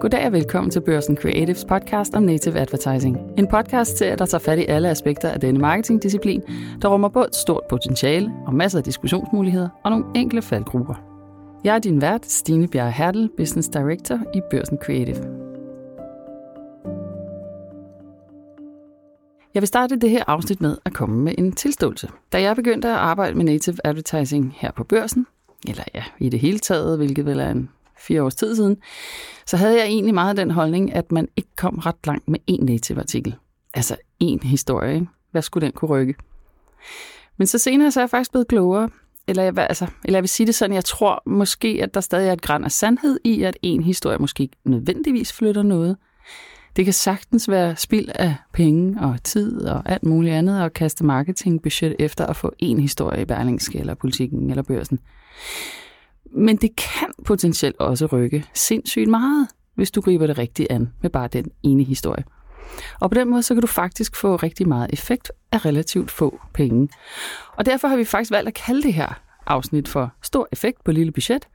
Goddag 0.00 0.26
og 0.26 0.32
velkommen 0.32 0.70
til 0.70 0.80
Børsen 0.80 1.16
Creatives 1.16 1.64
podcast 1.64 2.14
om 2.14 2.22
native 2.22 2.58
advertising. 2.58 3.18
En 3.38 3.48
podcast 3.48 3.96
til, 3.96 4.18
der 4.18 4.26
tager 4.26 4.42
fat 4.42 4.58
i 4.58 4.64
alle 4.68 4.88
aspekter 4.88 5.28
af 5.30 5.40
denne 5.40 5.60
marketingdisciplin, 5.60 6.42
der 6.82 6.88
rummer 6.88 7.08
både 7.08 7.26
et 7.26 7.34
stort 7.34 7.62
potentiale 7.70 8.32
og 8.46 8.54
masser 8.54 8.78
af 8.78 8.84
diskussionsmuligheder 8.84 9.68
og 9.84 9.90
nogle 9.90 10.04
enkle 10.14 10.42
faldgrupper. 10.42 10.94
Jeg 11.64 11.74
er 11.74 11.78
din 11.78 12.00
vært, 12.00 12.26
Stine 12.26 12.68
Bjerre 12.68 12.90
Hertel, 12.90 13.30
Business 13.36 13.68
Director 13.68 14.18
i 14.34 14.40
Børsen 14.50 14.78
Creative. 14.84 15.24
Jeg 19.54 19.62
vil 19.62 19.68
starte 19.68 19.96
det 19.96 20.10
her 20.10 20.24
afsnit 20.26 20.60
med 20.60 20.76
at 20.84 20.92
komme 20.92 21.22
med 21.22 21.34
en 21.38 21.52
tilståelse. 21.52 22.08
Da 22.32 22.42
jeg 22.42 22.56
begyndte 22.56 22.88
at 22.88 22.94
arbejde 22.94 23.36
med 23.36 23.44
native 23.44 23.76
advertising 23.84 24.54
her 24.56 24.70
på 24.70 24.84
børsen, 24.84 25.26
eller 25.68 25.84
ja, 25.94 26.04
i 26.18 26.28
det 26.28 26.40
hele 26.40 26.58
taget, 26.58 26.98
hvilket 26.98 27.26
vel 27.26 27.40
er 27.40 27.50
en 27.50 27.70
fire 28.00 28.22
års 28.22 28.34
tid 28.34 28.56
siden, 28.56 28.76
så 29.46 29.56
havde 29.56 29.78
jeg 29.78 29.86
egentlig 29.86 30.14
meget 30.14 30.36
den 30.36 30.50
holdning, 30.50 30.94
at 30.94 31.12
man 31.12 31.28
ikke 31.36 31.50
kom 31.56 31.78
ret 31.78 32.06
langt 32.06 32.28
med 32.28 32.38
én 32.50 32.64
native 32.64 32.98
artikel. 32.98 33.34
Altså 33.74 33.96
én 34.24 34.46
historie, 34.46 34.94
ikke? 34.94 35.06
Hvad 35.30 35.42
skulle 35.42 35.66
den 35.66 35.72
kunne 35.72 35.88
rykke? 35.88 36.14
Men 37.36 37.46
så 37.46 37.58
senere 37.58 37.90
så 37.90 38.00
er 38.00 38.02
jeg 38.02 38.10
faktisk 38.10 38.30
blevet 38.30 38.48
klogere, 38.48 38.90
eller 39.28 39.42
jeg, 39.42 39.58
altså, 39.58 39.86
eller 40.04 40.16
jeg 40.16 40.22
vil 40.22 40.28
sige 40.28 40.46
det 40.46 40.54
sådan, 40.54 40.74
jeg 40.74 40.84
tror 40.84 41.22
måske, 41.26 41.80
at 41.82 41.94
der 41.94 42.00
stadig 42.00 42.28
er 42.28 42.32
et 42.32 42.42
græn 42.42 42.64
af 42.64 42.72
sandhed 42.72 43.20
i, 43.24 43.42
at 43.42 43.56
en 43.62 43.82
historie 43.82 44.18
måske 44.18 44.42
ikke 44.42 44.56
nødvendigvis 44.64 45.32
flytter 45.32 45.62
noget. 45.62 45.96
Det 46.76 46.84
kan 46.84 46.94
sagtens 46.94 47.48
være 47.48 47.76
spild 47.76 48.08
af 48.14 48.34
penge 48.52 49.00
og 49.00 49.22
tid 49.24 49.60
og 49.66 49.82
alt 49.84 50.02
muligt 50.02 50.34
andet 50.34 50.60
at 50.60 50.72
kaste 50.72 51.04
marketingbudget 51.04 51.96
efter 51.98 52.26
at 52.26 52.36
få 52.36 52.52
en 52.58 52.80
historie 52.80 53.22
i 53.22 53.24
Berlingske 53.24 53.78
eller 53.78 53.94
politikken 53.94 54.50
eller 54.50 54.62
børsen. 54.62 54.98
Men 56.30 56.56
det 56.56 56.76
kan 56.76 57.08
potentielt 57.24 57.76
også 57.78 58.06
rykke 58.06 58.44
sindssygt 58.54 59.08
meget, 59.08 59.48
hvis 59.74 59.90
du 59.90 60.00
griber 60.00 60.26
det 60.26 60.38
rigtigt 60.38 60.70
an 60.70 60.92
med 61.02 61.10
bare 61.10 61.28
den 61.28 61.50
ene 61.62 61.84
historie. 61.84 62.24
Og 63.00 63.10
på 63.10 63.14
den 63.14 63.30
måde, 63.30 63.42
så 63.42 63.54
kan 63.54 63.60
du 63.60 63.66
faktisk 63.66 64.16
få 64.16 64.36
rigtig 64.36 64.68
meget 64.68 64.90
effekt 64.92 65.32
af 65.52 65.64
relativt 65.64 66.10
få 66.10 66.40
penge. 66.54 66.88
Og 67.56 67.66
derfor 67.66 67.88
har 67.88 67.96
vi 67.96 68.04
faktisk 68.04 68.30
valgt 68.30 68.48
at 68.48 68.54
kalde 68.54 68.82
det 68.82 68.94
her 68.94 69.20
afsnit 69.46 69.88
for 69.88 70.12
Stor 70.22 70.48
effekt 70.52 70.84
på 70.84 70.92
lille 70.92 71.12
budget. 71.12 71.48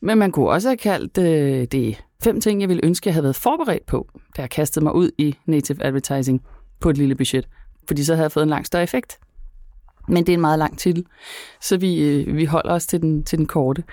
Men 0.00 0.18
man 0.18 0.32
kunne 0.32 0.48
også 0.48 0.68
have 0.68 0.76
kaldt 0.76 1.18
øh, 1.18 1.64
det 1.64 2.04
fem 2.24 2.40
ting, 2.40 2.60
jeg 2.60 2.68
ville 2.68 2.84
ønske, 2.84 3.08
jeg 3.08 3.14
havde 3.14 3.24
været 3.24 3.36
forberedt 3.36 3.86
på, 3.86 4.08
da 4.36 4.42
jeg 4.42 4.50
kastede 4.50 4.84
mig 4.84 4.94
ud 4.94 5.10
i 5.18 5.34
native 5.46 5.84
advertising 5.84 6.42
på 6.80 6.90
et 6.90 6.98
lille 6.98 7.14
budget. 7.14 7.48
Fordi 7.86 8.04
så 8.04 8.14
havde 8.14 8.24
jeg 8.24 8.32
fået 8.32 8.42
en 8.42 8.50
langt 8.50 8.66
større 8.66 8.82
effekt. 8.82 9.18
Men 10.08 10.26
det 10.26 10.32
er 10.32 10.36
en 10.36 10.40
meget 10.40 10.58
lang 10.58 10.78
titel, 10.78 11.04
så 11.60 11.76
vi, 11.76 12.02
øh, 12.02 12.36
vi 12.36 12.44
holder 12.44 12.72
os 12.72 12.86
til 12.86 13.02
den, 13.02 13.24
til 13.24 13.38
den 13.38 13.46
korte. 13.46 13.84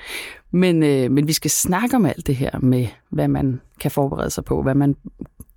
Men, 0.52 0.84
øh, 0.84 1.12
men 1.12 1.28
vi 1.28 1.34
skal 1.34 1.52
snakke 1.52 1.96
om 1.96 2.06
alt 2.06 2.28
det 2.28 2.36
her 2.36 2.60
med, 2.60 2.88
hvad 3.10 3.28
man 3.28 3.62
kan 3.80 3.92
forberede 3.92 4.30
sig 4.30 4.46
på, 4.46 4.62
hvad 4.62 4.76
man 4.76 4.96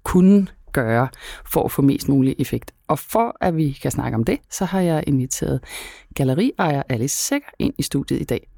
kunne 0.02 0.46
gøre 0.72 1.08
for 1.46 1.64
at 1.64 1.70
få 1.70 1.82
mest 1.82 2.08
mulig 2.08 2.34
effekt. 2.38 2.74
Og 2.88 2.98
for 2.98 3.36
at 3.40 3.56
vi 3.56 3.70
kan 3.82 3.90
snakke 3.90 4.16
om 4.16 4.24
det, 4.24 4.38
så 4.50 4.64
har 4.64 4.80
jeg 4.80 5.04
inviteret 5.06 5.60
galleriejer 6.14 6.82
Alice 6.88 7.16
Sækker 7.16 7.48
ind 7.58 7.74
i 7.78 7.82
studiet 7.82 8.20
i 8.20 8.24
dag. 8.24 8.48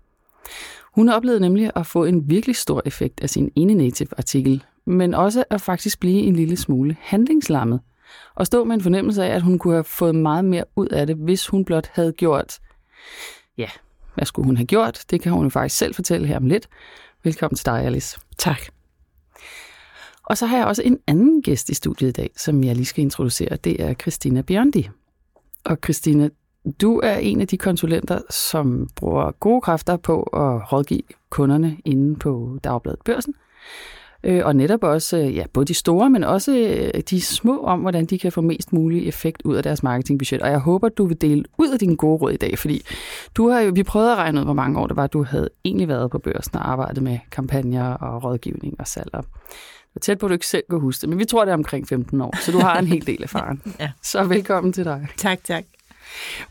Hun 0.95 1.09
oplevede 1.09 1.41
nemlig 1.41 1.71
at 1.77 1.87
få 1.87 2.05
en 2.05 2.31
virkelig 2.31 2.57
stor 2.57 2.83
effekt 2.85 3.21
af 3.21 3.31
sin 3.31 3.51
ene 3.57 3.75
native 3.75 4.09
artikel, 4.19 4.65
men 4.87 5.15
også 5.15 5.45
at 5.51 5.61
faktisk 5.61 6.01
blive 6.01 6.21
en 6.21 6.37
lille 6.37 6.57
smule 6.57 6.97
handlingslammet– 7.01 7.81
og 8.35 8.47
stå 8.47 8.65
med 8.65 8.75
en 8.75 8.81
fornemmelse 8.81 9.25
af, 9.25 9.35
at 9.35 9.43
hun 9.43 9.59
kunne 9.59 9.75
have 9.75 9.85
fået 9.85 10.15
meget 10.15 10.45
mere 10.45 10.65
ud 10.77 10.89
af 10.89 11.07
det, 11.07 11.17
hvis 11.17 11.47
hun 11.47 11.65
blot 11.65 11.91
havde 11.93 12.13
gjort, 12.13 12.59
ja, 13.59 13.69
hvad 14.15 14.27
skulle 14.27 14.47
hun 14.47 14.57
have 14.57 14.67
gjort? 14.67 15.05
Det 15.11 15.21
kan 15.21 15.33
hun 15.33 15.45
jo 15.45 15.51
faktisk 15.51 15.77
selv 15.77 15.95
fortælle 15.95 16.27
her 16.27 16.37
om 16.37 16.47
lidt. 16.47 16.69
Velkommen 17.25 17.57
til 17.57 17.67
dig, 17.67 17.83
Alice. 17.83 18.19
Tak. 18.39 18.61
Og 20.23 20.39
så 20.39 20.47
har 20.47 20.57
jeg 20.57 20.67
også 20.67 20.83
en 20.83 20.99
anden 21.07 21.43
gæst 21.43 21.69
i 21.69 21.75
studiet 21.75 22.09
i 22.09 22.13
dag, 22.13 22.31
som 22.37 22.65
jeg 22.65 22.75
lige 22.75 22.87
skal 22.87 23.03
introducere. 23.03 23.57
Det 23.57 23.83
er 23.83 23.95
Christina 23.95 24.43
Bjørndi. 24.43 24.89
Og 25.65 25.79
Christina, 25.85 26.29
du 26.81 27.01
er 27.05 27.17
en 27.17 27.41
af 27.41 27.49
de 27.49 27.59
konsulenter, 27.59 28.21
som 28.31 28.89
bruger 28.97 29.31
gode 29.31 29.61
kræfter 29.61 29.97
på 29.97 30.23
at 30.23 30.73
rådgive 30.73 31.03
kunderne 31.31 31.77
inde 31.85 32.17
på 32.17 32.59
Dagbladet 32.65 33.01
Børsen 33.05 33.35
øh, 34.27 34.47
og 34.47 34.57
netop 34.57 34.83
også 34.85 35.17
øh, 35.17 35.37
ja, 35.37 35.45
både 35.53 35.67
de 35.67 35.75
store, 35.75 36.11
men 36.11 36.25
også 36.25 36.57
øh, 36.57 37.03
de 37.11 37.21
små 37.21 37.63
om, 37.63 37.81
hvordan 37.81 38.07
de 38.07 38.19
kan 38.19 38.33
få 38.33 38.41
mest 38.41 38.73
mulig 38.73 39.09
effekt 39.09 39.43
ud 39.45 39.55
af 39.55 39.63
deres 39.63 39.83
marketingbudget. 39.83 40.43
Og 40.43 40.51
jeg 40.51 40.59
håber, 40.59 40.89
du 40.89 41.07
vil 41.07 41.21
dele 41.21 41.45
ud 41.59 41.69
af 41.69 41.79
dine 41.79 41.97
gode 41.97 42.17
råd 42.17 42.33
i 42.33 42.37
dag, 42.37 42.59
fordi 42.59 42.83
du 43.35 43.49
har 43.49 43.61
jo, 43.61 43.73
vi 43.75 43.83
prøvede 43.83 44.13
at 44.13 44.19
regne 44.19 44.41
ud, 44.41 44.45
hvor 44.45 44.55
mange 44.55 44.81
år 44.81 44.87
det 44.87 44.97
var, 44.97 45.07
du 45.07 45.25
havde 45.25 45.49
egentlig 45.65 45.89
været 45.89 46.11
på 46.11 46.19
børsen 46.19 46.57
og 46.57 46.71
arbejdet 46.71 47.03
med 47.03 47.19
kampagner 47.31 47.95
og 47.95 48.25
rådgivning 48.25 48.75
og 48.79 48.89
salg. 48.89 49.11
Det 49.95 50.03
tæt 50.03 50.19
på, 50.19 50.27
at 50.27 50.31
du 50.31 50.33
ikke 50.33 50.47
selv 50.47 50.65
kan 50.71 50.81
huske 50.81 51.01
det, 51.01 51.09
men 51.09 51.19
vi 51.19 51.25
tror, 51.25 51.45
det 51.45 51.51
er 51.51 51.57
omkring 51.57 51.89
15 51.89 52.21
år, 52.21 52.37
så 52.41 52.53
du 52.53 52.59
har 52.59 52.79
en 52.79 52.87
hel 52.87 53.07
del 53.07 53.23
erfaring. 53.23 53.63
ja. 53.81 53.91
Så 54.03 54.25
velkommen 54.25 54.73
til 54.73 54.85
dig. 54.85 55.07
Tak, 55.17 55.45
tak. 55.45 55.65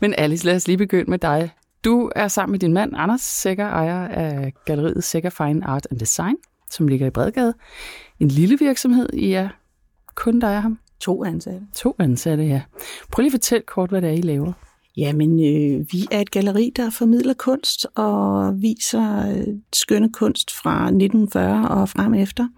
Men 0.00 0.14
Alice, 0.18 0.44
lad 0.44 0.56
os 0.56 0.66
lige 0.66 0.76
begynde 0.76 1.10
med 1.10 1.18
dig. 1.18 1.50
Du 1.84 2.10
er 2.16 2.28
sammen 2.28 2.52
med 2.52 2.58
din 2.58 2.72
mand, 2.72 2.92
Anders 2.96 3.20
Sækker, 3.20 3.66
ejer 3.66 4.08
af 4.08 4.52
galleriet 4.64 5.04
Sækker 5.04 5.30
Fine 5.30 5.66
Art 5.66 5.86
and 5.90 6.00
Design 6.00 6.36
som 6.70 6.88
ligger 6.88 7.06
i 7.06 7.10
Bredgade. 7.10 7.54
En 8.20 8.28
lille 8.28 8.58
virksomhed, 8.58 9.08
I 9.12 9.32
er 9.32 9.48
kun 10.14 10.40
dig 10.40 10.56
og 10.56 10.62
ham? 10.62 10.78
To 11.00 11.24
ansatte. 11.24 11.66
To 11.74 11.96
ansatte, 11.98 12.44
ja. 12.44 12.62
Prøv 13.12 13.22
lige 13.22 13.28
at 13.28 13.32
fortælle 13.32 13.64
kort, 13.66 13.90
hvad 13.90 14.02
det 14.02 14.08
er, 14.08 14.14
I 14.14 14.20
laver. 14.20 14.52
Jamen, 14.96 15.30
øh, 15.30 15.86
vi 15.92 16.06
er 16.10 16.20
et 16.20 16.30
galleri, 16.30 16.72
der 16.76 16.90
formidler 16.90 17.34
kunst 17.34 17.86
og 17.94 18.52
viser 18.62 19.30
øh, 19.30 19.54
skønne 19.72 20.12
kunst 20.12 20.54
fra 20.54 20.84
1940 20.84 21.68
og 21.68 21.88
frem 21.88 22.14
efter. 22.14 22.48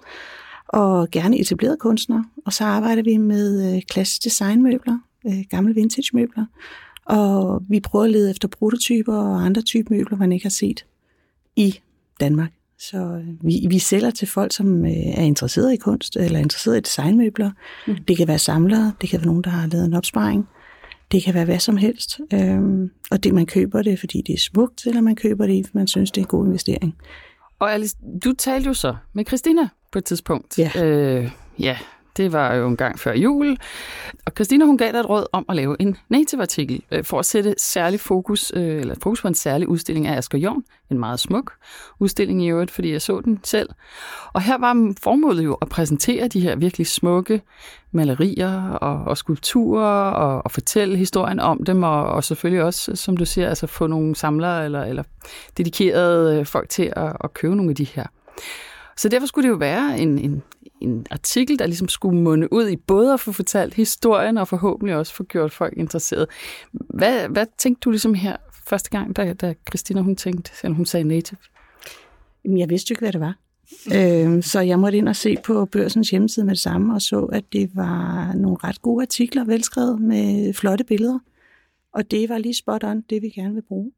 Og 0.68 1.08
gerne 1.10 1.38
etablerede 1.38 1.76
kunstnere. 1.76 2.24
Og 2.46 2.52
så 2.52 2.64
arbejder 2.64 3.02
vi 3.02 3.16
med 3.16 3.74
øh, 3.74 3.82
klassisk 3.82 4.24
designmøbler, 4.24 4.98
øh, 5.26 5.44
gamle 5.50 5.74
vintage 5.74 6.16
møbler. 6.16 6.46
Og 7.04 7.62
vi 7.68 7.80
prøver 7.80 8.04
at 8.04 8.10
lede 8.10 8.30
efter 8.30 8.48
prototyper 8.48 9.16
og 9.16 9.44
andre 9.44 9.62
typer 9.62 9.94
møbler, 9.94 10.16
man 10.16 10.32
ikke 10.32 10.44
har 10.44 10.50
set 10.50 10.86
i 11.56 11.80
Danmark. 12.20 12.52
Så 12.78 12.96
øh, 12.96 13.46
vi, 13.46 13.66
vi 13.68 13.78
sælger 13.78 14.10
til 14.10 14.28
folk, 14.28 14.52
som 14.52 14.84
øh, 14.84 14.90
er 14.92 15.22
interesseret 15.22 15.72
i 15.72 15.76
kunst 15.76 16.16
eller 16.16 16.38
interesseret 16.38 16.76
i 16.76 16.80
designmøbler. 16.80 17.50
Mm. 17.86 17.96
Det 18.08 18.16
kan 18.16 18.28
være 18.28 18.38
samlere, 18.38 18.92
det 19.00 19.08
kan 19.08 19.20
være 19.20 19.26
nogen, 19.26 19.44
der 19.44 19.50
har 19.50 19.66
lavet 19.66 19.84
en 19.84 19.94
opsparing. 19.94 20.48
Det 21.12 21.22
kan 21.22 21.34
være 21.34 21.44
hvad 21.44 21.58
som 21.58 21.76
helst. 21.76 22.20
Øhm, 22.32 22.90
og 23.10 23.24
det, 23.24 23.34
man 23.34 23.46
køber 23.46 23.82
det, 23.82 23.98
fordi 23.98 24.22
det 24.26 24.32
er 24.32 24.38
smukt, 24.38 24.86
eller 24.86 25.00
man 25.00 25.16
køber 25.16 25.46
det, 25.46 25.66
fordi 25.66 25.78
man 25.78 25.86
synes, 25.86 26.10
det 26.10 26.20
er 26.20 26.24
en 26.24 26.28
god 26.28 26.46
investering. 26.46 26.96
Og 27.58 27.72
Alice, 27.72 27.96
du 28.24 28.32
talte 28.32 28.66
jo 28.66 28.74
så 28.74 28.96
med 29.12 29.24
Christina 29.24 29.68
på 29.92 29.98
et 29.98 30.04
tidspunkt. 30.04 30.58
Ja. 30.58 30.84
Øh, 30.84 31.30
ja, 31.58 31.78
det 32.16 32.32
var 32.32 32.54
jo 32.54 32.68
en 32.68 32.76
gang 32.76 32.98
før 32.98 33.12
jul. 33.12 33.56
Og 34.26 34.32
Christina 34.36 34.64
hun 34.64 34.78
gav 34.78 34.92
dig 34.92 34.98
et 34.98 35.08
råd 35.08 35.26
om 35.32 35.44
at 35.48 35.56
lave 35.56 35.76
en 35.80 35.96
native-artikel 36.08 36.82
øh, 36.90 37.04
for 37.04 37.18
at 37.18 37.26
sætte 37.26 37.54
særlig 37.58 38.00
fokus, 38.00 38.52
øh, 38.54 38.80
eller 38.80 38.94
fokus 39.02 39.22
på 39.22 39.28
en 39.28 39.34
særlig 39.34 39.68
udstilling 39.68 40.06
af 40.06 40.16
Asger 40.16 40.38
Jorn. 40.38 40.64
En 40.90 40.98
meget 40.98 41.20
smuk 41.20 41.52
udstilling 41.98 42.44
i 42.44 42.48
øvrigt, 42.48 42.70
fordi 42.70 42.92
jeg 42.92 43.02
så 43.02 43.20
den 43.20 43.40
selv. 43.44 43.68
Og 44.32 44.42
her 44.42 44.58
var 44.58 44.94
formålet 45.02 45.44
jo 45.44 45.54
at 45.54 45.68
præsentere 45.68 46.28
de 46.28 46.40
her 46.40 46.56
virkelig 46.56 46.86
smukke 46.86 47.42
malerier 47.92 48.70
og, 48.70 49.04
og 49.04 49.16
skulpturer 49.16 50.10
og, 50.10 50.42
og 50.44 50.50
fortælle 50.50 50.96
historien 50.96 51.40
om 51.40 51.64
dem, 51.64 51.82
og, 51.82 52.06
og 52.06 52.24
selvfølgelig 52.24 52.64
også, 52.64 52.96
som 52.96 53.16
du 53.16 53.24
siger, 53.24 53.48
altså 53.48 53.66
få 53.66 53.86
nogle 53.86 54.16
samlere 54.16 54.64
eller, 54.64 54.84
eller 54.84 55.02
dedikerede 55.56 56.40
øh, 56.40 56.46
folk 56.46 56.68
til 56.68 56.92
at, 56.96 57.16
at 57.24 57.34
købe 57.34 57.56
nogle 57.56 57.70
af 57.70 57.76
de 57.76 57.84
her. 57.84 58.06
Så 58.98 59.08
derfor 59.08 59.26
skulle 59.26 59.48
det 59.48 59.52
jo 59.52 59.58
være 59.58 59.98
en, 59.98 60.18
en, 60.18 60.42
en 60.80 61.06
artikel, 61.10 61.58
der 61.58 61.66
ligesom 61.66 61.88
skulle 61.88 62.20
munde 62.20 62.52
ud 62.52 62.68
i 62.68 62.76
både 62.76 63.12
at 63.12 63.20
få 63.20 63.32
fortalt 63.32 63.74
historien 63.74 64.38
og 64.38 64.48
forhåbentlig 64.48 64.96
også 64.96 65.14
få 65.14 65.24
gjort 65.24 65.52
folk 65.52 65.74
interesseret. 65.76 66.26
Hvad, 66.72 67.28
hvad 67.28 67.46
tænkte 67.58 67.80
du 67.80 67.90
ligesom 67.90 68.14
her 68.14 68.36
første 68.68 68.90
gang, 68.90 69.16
da, 69.16 69.32
da 69.32 69.54
Christina 69.68 70.00
hun 70.00 70.16
tænkte, 70.16 70.52
eller 70.62 70.76
hun 70.76 70.86
sagde 70.86 71.04
native? 71.04 71.38
Jamen, 72.44 72.58
jeg 72.58 72.70
vidste 72.70 72.90
jo 72.90 72.92
ikke, 72.92 73.02
hvad 73.02 73.12
det 73.12 73.20
var. 73.20 73.38
øh, 73.96 74.42
så 74.42 74.60
jeg 74.60 74.78
måtte 74.78 74.98
ind 74.98 75.08
og 75.08 75.16
se 75.16 75.36
på 75.44 75.64
børsens 75.64 76.10
hjemmeside 76.10 76.46
med 76.46 76.54
det 76.54 76.60
samme, 76.60 76.94
og 76.94 77.02
så, 77.02 77.20
at 77.20 77.44
det 77.52 77.70
var 77.74 78.32
nogle 78.34 78.56
ret 78.64 78.82
gode 78.82 79.02
artikler, 79.02 79.44
velskrevet 79.44 80.00
med 80.00 80.54
flotte 80.54 80.84
billeder. 80.84 81.18
Og 81.92 82.10
det 82.10 82.28
var 82.28 82.38
lige 82.38 82.54
spot 82.54 82.84
on, 82.84 83.00
det 83.10 83.22
vi 83.22 83.28
gerne 83.28 83.54
vil 83.54 83.62
bruge. 83.62 83.92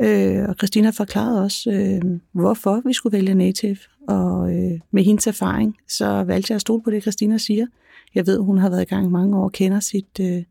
Øh, 0.00 0.48
og 0.48 0.54
Christina 0.54 0.90
forklarede 0.90 1.42
også, 1.42 1.70
øh, 1.70 2.20
hvorfor 2.32 2.82
vi 2.86 2.92
skulle 2.92 3.16
vælge 3.16 3.34
native. 3.34 3.76
Og 4.08 4.50
øh, 4.50 4.80
med 4.90 5.04
hendes 5.04 5.26
erfaring, 5.26 5.76
så 5.88 6.24
valgte 6.24 6.52
jeg 6.52 6.54
at 6.54 6.60
stole 6.60 6.82
på 6.82 6.90
det, 6.90 7.02
Christina 7.02 7.38
siger. 7.38 7.66
Jeg 8.14 8.26
ved, 8.26 8.38
hun 8.38 8.58
har 8.58 8.70
været 8.70 8.82
i 8.82 8.84
gang 8.84 9.06
i 9.06 9.08
mange 9.08 9.36
år 9.36 9.44
og 9.44 9.52
kender 9.52 9.80
sit, 9.80 10.20
øh, 10.20 10.42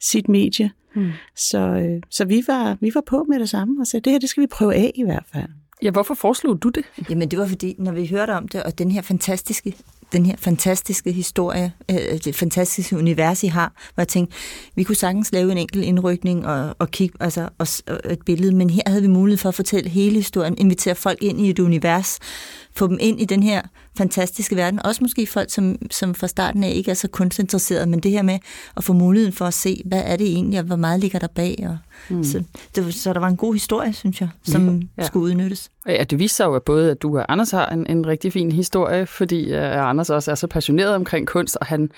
sit 0.00 0.28
medie. 0.28 0.70
Mm. 0.94 1.10
Så, 1.36 1.58
øh, 1.58 2.02
så 2.10 2.24
vi, 2.24 2.42
var, 2.46 2.76
vi 2.80 2.90
var 2.94 3.02
på 3.06 3.24
med 3.28 3.40
det 3.40 3.48
samme 3.48 3.82
og 3.82 3.86
sagde, 3.86 4.04
det 4.04 4.12
her 4.12 4.18
det 4.18 4.28
skal 4.28 4.40
vi 4.40 4.46
prøve 4.46 4.74
af 4.74 4.92
i 4.94 5.02
hvert 5.02 5.24
fald. 5.32 5.48
Ja, 5.82 5.90
hvorfor 5.90 6.14
foreslog 6.14 6.62
du 6.62 6.68
det? 6.68 6.84
Jamen 7.10 7.30
det 7.30 7.38
var 7.38 7.46
fordi, 7.46 7.74
når 7.78 7.92
vi 7.92 8.06
hørte 8.06 8.30
om 8.30 8.48
det, 8.48 8.62
og 8.62 8.78
den 8.78 8.90
her 8.90 9.02
fantastiske 9.02 9.76
den 10.12 10.26
her 10.26 10.36
fantastiske 10.38 11.12
historie, 11.12 11.72
øh, 11.90 11.96
øh, 11.96 12.18
det 12.24 12.34
fantastiske 12.34 12.96
univers, 12.96 13.42
I 13.42 13.46
har, 13.46 13.72
hvor 13.94 14.02
jeg 14.02 14.08
tænkte, 14.08 14.36
vi 14.74 14.82
kunne 14.82 14.96
sagtens 14.96 15.32
lave 15.32 15.52
en 15.52 15.58
enkelt 15.58 15.84
indrykning 15.84 16.46
og, 16.46 16.76
og 16.78 16.90
kigge 16.90 17.16
altså, 17.20 17.48
og, 17.58 17.66
og 17.86 18.12
et 18.12 18.22
billede, 18.26 18.54
men 18.54 18.70
her 18.70 18.82
havde 18.86 19.02
vi 19.02 19.08
mulighed 19.08 19.38
for 19.38 19.48
at 19.48 19.54
fortælle 19.54 19.90
hele 19.90 20.14
historien, 20.14 20.58
invitere 20.58 20.94
folk 20.94 21.22
ind 21.22 21.40
i 21.40 21.50
et 21.50 21.58
univers, 21.58 22.18
få 22.76 22.86
dem 22.86 22.98
ind 23.00 23.20
i 23.20 23.24
den 23.24 23.42
her 23.42 23.62
fantastiske 23.96 24.56
verden. 24.56 24.86
Også 24.86 25.04
måske 25.04 25.26
folk, 25.26 25.50
som, 25.50 25.76
som 25.90 26.14
fra 26.14 26.26
starten 26.26 26.64
af 26.64 26.70
ikke 26.70 26.90
er 26.90 26.94
så 26.94 27.08
kunstinteresserede, 27.08 27.86
men 27.86 28.00
det 28.00 28.10
her 28.10 28.22
med 28.22 28.38
at 28.76 28.84
få 28.84 28.92
muligheden 28.92 29.32
for 29.32 29.44
at 29.44 29.54
se, 29.54 29.82
hvad 29.84 30.02
er 30.04 30.16
det 30.16 30.26
egentlig, 30.26 30.58
og 30.58 30.64
hvor 30.64 30.76
meget 30.76 31.00
ligger 31.00 31.18
der 31.18 31.26
bag. 31.26 31.66
Og, 31.68 31.78
mm. 32.16 32.24
så, 32.24 32.42
det, 32.74 32.94
så 32.94 33.12
der 33.12 33.20
var 33.20 33.28
en 33.28 33.36
god 33.36 33.54
historie, 33.54 33.92
synes 33.92 34.20
jeg, 34.20 34.28
som 34.42 34.82
ja. 34.98 35.06
skulle 35.06 35.24
udnyttes. 35.24 35.70
Ja, 35.88 36.04
det 36.04 36.18
viser 36.18 36.34
sig 36.34 36.44
jo 36.44 36.54
at 36.54 36.62
både, 36.62 36.90
at 36.90 37.02
du 37.02 37.18
og 37.18 37.32
Anders 37.32 37.50
har 37.50 37.66
en, 37.66 37.86
en 37.90 38.06
rigtig 38.06 38.32
fin 38.32 38.52
historie, 38.52 39.06
fordi 39.06 39.52
uh, 39.52 39.88
Anders 39.88 40.10
også 40.10 40.30
er 40.30 40.34
så 40.34 40.46
passioneret 40.46 40.94
omkring 40.94 41.26
kunst, 41.26 41.56
og 41.60 41.66
han, 41.66 41.90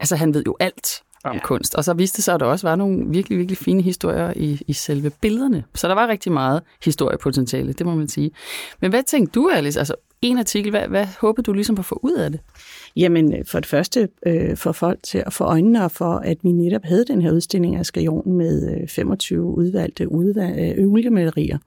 altså, 0.00 0.16
han 0.16 0.34
ved 0.34 0.42
jo 0.46 0.56
alt 0.60 1.02
om 1.24 1.34
ja. 1.34 1.40
kunst. 1.40 1.74
Og 1.74 1.84
så 1.84 1.94
viste 1.94 2.16
det 2.16 2.24
sig, 2.24 2.34
at 2.34 2.40
der 2.40 2.46
også 2.46 2.66
var 2.66 2.76
nogle 2.76 3.04
virkelig, 3.08 3.38
virkelig 3.38 3.58
fine 3.58 3.82
historier 3.82 4.32
i, 4.36 4.62
i 4.66 4.72
selve 4.72 5.10
billederne. 5.10 5.64
Så 5.74 5.88
der 5.88 5.94
var 5.94 6.08
rigtig 6.08 6.32
meget 6.32 6.62
historiepotentiale, 6.84 7.72
det 7.72 7.86
må 7.86 7.94
man 7.94 8.08
sige. 8.08 8.30
Men 8.80 8.90
hvad 8.90 9.02
tænkte 9.02 9.32
du, 9.32 9.50
Alice? 9.54 9.78
Altså, 9.78 9.94
en 10.22 10.38
artikel, 10.38 10.70
hvad, 10.70 10.88
hvad 10.88 11.06
håbede 11.20 11.44
du 11.44 11.52
ligesom 11.52 11.76
på 11.76 11.80
at 11.80 11.86
få 11.86 12.00
ud 12.02 12.12
af 12.12 12.30
det? 12.30 12.40
Jamen, 12.96 13.34
øh, 13.34 13.44
for 13.46 13.60
det 13.60 13.66
første 13.66 14.08
øh, 14.26 14.56
for 14.56 14.72
folk 14.72 14.98
til 15.02 15.22
at 15.26 15.32
få 15.32 15.44
øjnene 15.44 15.84
og 15.84 15.90
for, 15.90 16.14
at 16.14 16.38
vi 16.42 16.52
netop 16.52 16.84
havde 16.84 17.04
den 17.04 17.22
her 17.22 17.32
udstilling 17.32 17.76
af 17.76 17.86
Skrion 17.86 18.32
med 18.32 18.80
øh, 18.80 18.88
25 18.88 19.42
udvalgte 19.42 20.12
udvalg. 20.12 20.58
Øh, 20.58 21.58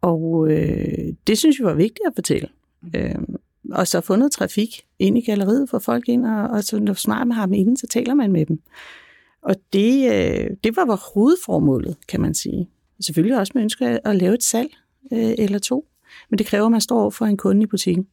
og 0.00 0.48
øh, 0.50 1.12
det 1.26 1.38
synes 1.38 1.58
vi 1.58 1.64
var 1.64 1.74
vigtigt 1.74 2.06
at 2.06 2.12
fortælle. 2.14 2.48
Øh, 2.96 3.14
og 3.72 3.86
så 3.86 4.00
få 4.00 4.16
noget 4.16 4.32
trafik 4.32 4.86
ind 4.98 5.18
i 5.18 5.20
galleriet, 5.20 5.70
for 5.70 5.78
folk 5.78 6.08
ind, 6.08 6.26
og, 6.26 6.48
og 6.48 6.64
så 6.64 6.78
når 6.78 6.94
snart 6.94 7.26
man 7.26 7.36
har 7.36 7.46
dem 7.46 7.54
inde, 7.54 7.76
så 7.76 7.86
taler 7.86 8.14
man 8.14 8.32
med 8.32 8.46
dem. 8.46 8.60
Og 9.42 9.54
det, 9.72 10.12
øh, 10.12 10.50
det 10.64 10.76
var 10.76 10.84
vores 10.84 11.00
hovedformålet, 11.14 11.96
kan 12.08 12.20
man 12.20 12.34
sige. 12.34 12.68
Selvfølgelig 13.00 13.38
også 13.38 13.52
med 13.54 13.62
ønske 13.62 14.06
at 14.08 14.16
lave 14.16 14.34
et 14.34 14.42
salg 14.42 14.70
øh, 15.12 15.34
eller 15.38 15.58
to, 15.58 15.89
men 16.30 16.38
det 16.38 16.46
kræver, 16.46 16.66
at 16.66 16.72
man 16.72 16.80
står 16.80 17.00
over 17.00 17.10
for 17.10 17.26
en 17.26 17.36
kunde 17.36 17.62
i 17.62 17.66
butikken. 17.66 18.06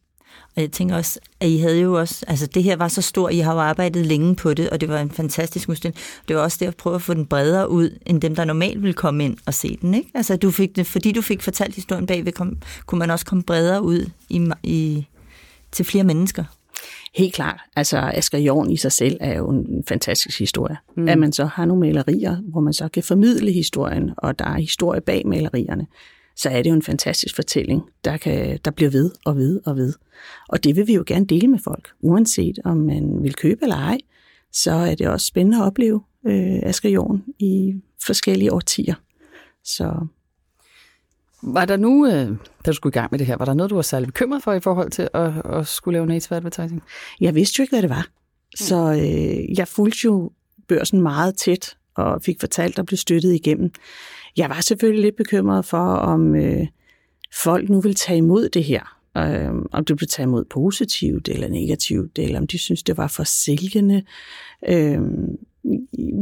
Og 0.55 0.61
jeg 0.61 0.71
tænker 0.71 0.95
også, 0.95 1.19
at 1.39 1.49
I 1.49 1.57
havde 1.57 1.81
jo 1.81 1.99
også, 1.99 2.25
altså 2.27 2.47
det 2.47 2.63
her 2.63 2.75
var 2.75 2.87
så 2.87 3.01
stort, 3.01 3.33
I 3.33 3.37
har 3.37 3.53
jo 3.53 3.59
arbejdet 3.59 4.05
længe 4.05 4.35
på 4.35 4.53
det, 4.53 4.69
og 4.69 4.81
det 4.81 4.89
var 4.89 4.99
en 4.99 5.11
fantastisk 5.11 5.69
udstilling. 5.69 6.01
Det 6.27 6.35
var 6.35 6.41
også 6.41 6.57
det 6.59 6.65
at 6.65 6.75
prøve 6.75 6.95
at 6.95 7.01
få 7.01 7.13
den 7.13 7.25
bredere 7.25 7.69
ud, 7.69 7.97
end 8.05 8.21
dem, 8.21 8.35
der 8.35 8.45
normalt 8.45 8.81
ville 8.81 8.93
komme 8.93 9.25
ind 9.25 9.37
og 9.45 9.53
se 9.53 9.77
den, 9.81 9.93
ikke? 9.93 10.11
Altså 10.13 10.35
du 10.35 10.51
fik 10.51 10.75
det, 10.75 10.87
fordi 10.87 11.11
du 11.11 11.21
fik 11.21 11.41
fortalt 11.41 11.75
historien 11.75 12.05
bagved, 12.07 12.31
kom, 12.31 12.57
kunne 12.85 12.99
man 12.99 13.11
også 13.11 13.25
komme 13.25 13.43
bredere 13.43 13.81
ud 13.81 14.09
i, 14.29 14.49
i, 14.63 15.07
til 15.71 15.85
flere 15.85 16.03
mennesker. 16.03 16.43
Helt 17.15 17.33
klart. 17.33 17.59
Altså 17.75 17.97
Asger 18.13 18.39
Jorn 18.39 18.71
i 18.71 18.77
sig 18.77 18.91
selv 18.91 19.17
er 19.19 19.37
jo 19.37 19.49
en 19.49 19.83
fantastisk 19.87 20.39
historie. 20.39 20.77
Mm. 20.97 21.07
At 21.07 21.17
man 21.17 21.33
så 21.33 21.45
har 21.45 21.65
nogle 21.65 21.81
malerier, 21.81 22.35
hvor 22.35 22.61
man 22.61 22.73
så 22.73 22.87
kan 22.87 23.03
formidle 23.03 23.51
historien, 23.51 24.11
og 24.17 24.39
der 24.39 24.45
er 24.45 24.57
historie 24.57 25.01
bag 25.01 25.27
malerierne, 25.27 25.87
så 26.37 26.49
er 26.49 26.61
det 26.61 26.69
jo 26.69 26.75
en 26.75 26.81
fantastisk 26.81 27.35
fortælling, 27.35 27.81
der, 28.05 28.17
kan, 28.17 28.59
der 28.65 28.71
bliver 28.71 28.91
ved 28.91 29.11
og 29.25 29.35
ved 29.35 29.61
og 29.65 29.75
ved. 29.75 29.93
Og 30.49 30.63
det 30.63 30.75
vil 30.75 30.87
vi 30.87 30.93
jo 30.93 31.03
gerne 31.07 31.25
dele 31.25 31.47
med 31.47 31.59
folk, 31.59 31.89
uanset 32.01 32.59
om 32.63 32.77
man 32.77 33.23
vil 33.23 33.33
købe 33.33 33.59
eller 33.61 33.75
ej. 33.75 33.97
Så 34.51 34.71
er 34.71 34.95
det 34.95 35.07
også 35.07 35.25
spændende 35.27 35.57
at 35.57 35.63
opleve 35.63 36.01
øh, 36.27 36.59
Asger 36.63 36.89
Jorn 36.89 37.23
i 37.39 37.81
forskellige 38.05 38.53
årtier. 38.53 38.95
Så 39.63 40.07
var 41.41 41.65
der 41.65 41.77
nu, 41.77 42.07
øh, 42.07 42.27
da 42.65 42.71
du 42.71 42.73
skulle 42.73 42.91
i 42.91 42.99
gang 42.99 43.07
med 43.11 43.19
det 43.19 43.27
her, 43.27 43.37
var 43.37 43.45
der 43.45 43.53
noget, 43.53 43.69
du 43.69 43.75
var 43.75 43.81
særlig 43.81 44.07
bekymret 44.07 44.43
for 44.43 44.53
i 44.53 44.59
forhold 44.59 44.91
til 44.91 45.09
at, 45.13 45.31
at 45.45 45.67
skulle 45.67 45.95
lave 45.95 46.07
native 46.07 46.35
advertising? 46.37 46.83
Jeg 47.21 47.35
vidste 47.35 47.59
jo 47.59 47.61
ikke, 47.63 47.71
hvad 47.71 47.81
det 47.81 47.89
var. 47.89 48.07
Så 48.55 48.91
øh, 48.91 49.57
jeg 49.57 49.67
fulgte 49.67 49.99
jo 50.05 50.31
børsen 50.67 51.01
meget 51.01 51.37
tæt 51.37 51.77
og 51.95 52.21
fik 52.21 52.39
fortalt 52.39 52.79
og 52.79 52.85
blev 52.85 52.97
støttet 52.97 53.33
igennem. 53.33 53.71
Jeg 54.37 54.49
var 54.49 54.61
selvfølgelig 54.61 55.03
lidt 55.03 55.15
bekymret 55.15 55.65
for, 55.65 55.93
om 55.95 56.35
øh, 56.35 56.67
folk 57.33 57.69
nu 57.69 57.81
vil 57.81 57.95
tage 57.95 58.17
imod 58.17 58.49
det 58.49 58.63
her. 58.63 58.97
Øh, 59.17 59.51
om 59.71 59.85
det 59.85 59.97
blev 59.97 60.07
taget 60.07 60.27
imod 60.27 60.45
positivt 60.45 61.29
eller 61.29 61.47
negativt, 61.47 62.19
eller 62.19 62.39
om 62.39 62.47
de 62.47 62.57
synes, 62.57 62.83
det 62.83 62.97
var 62.97 63.07
for 63.07 63.23
sælgende. 63.23 64.03
Øh, 64.69 65.01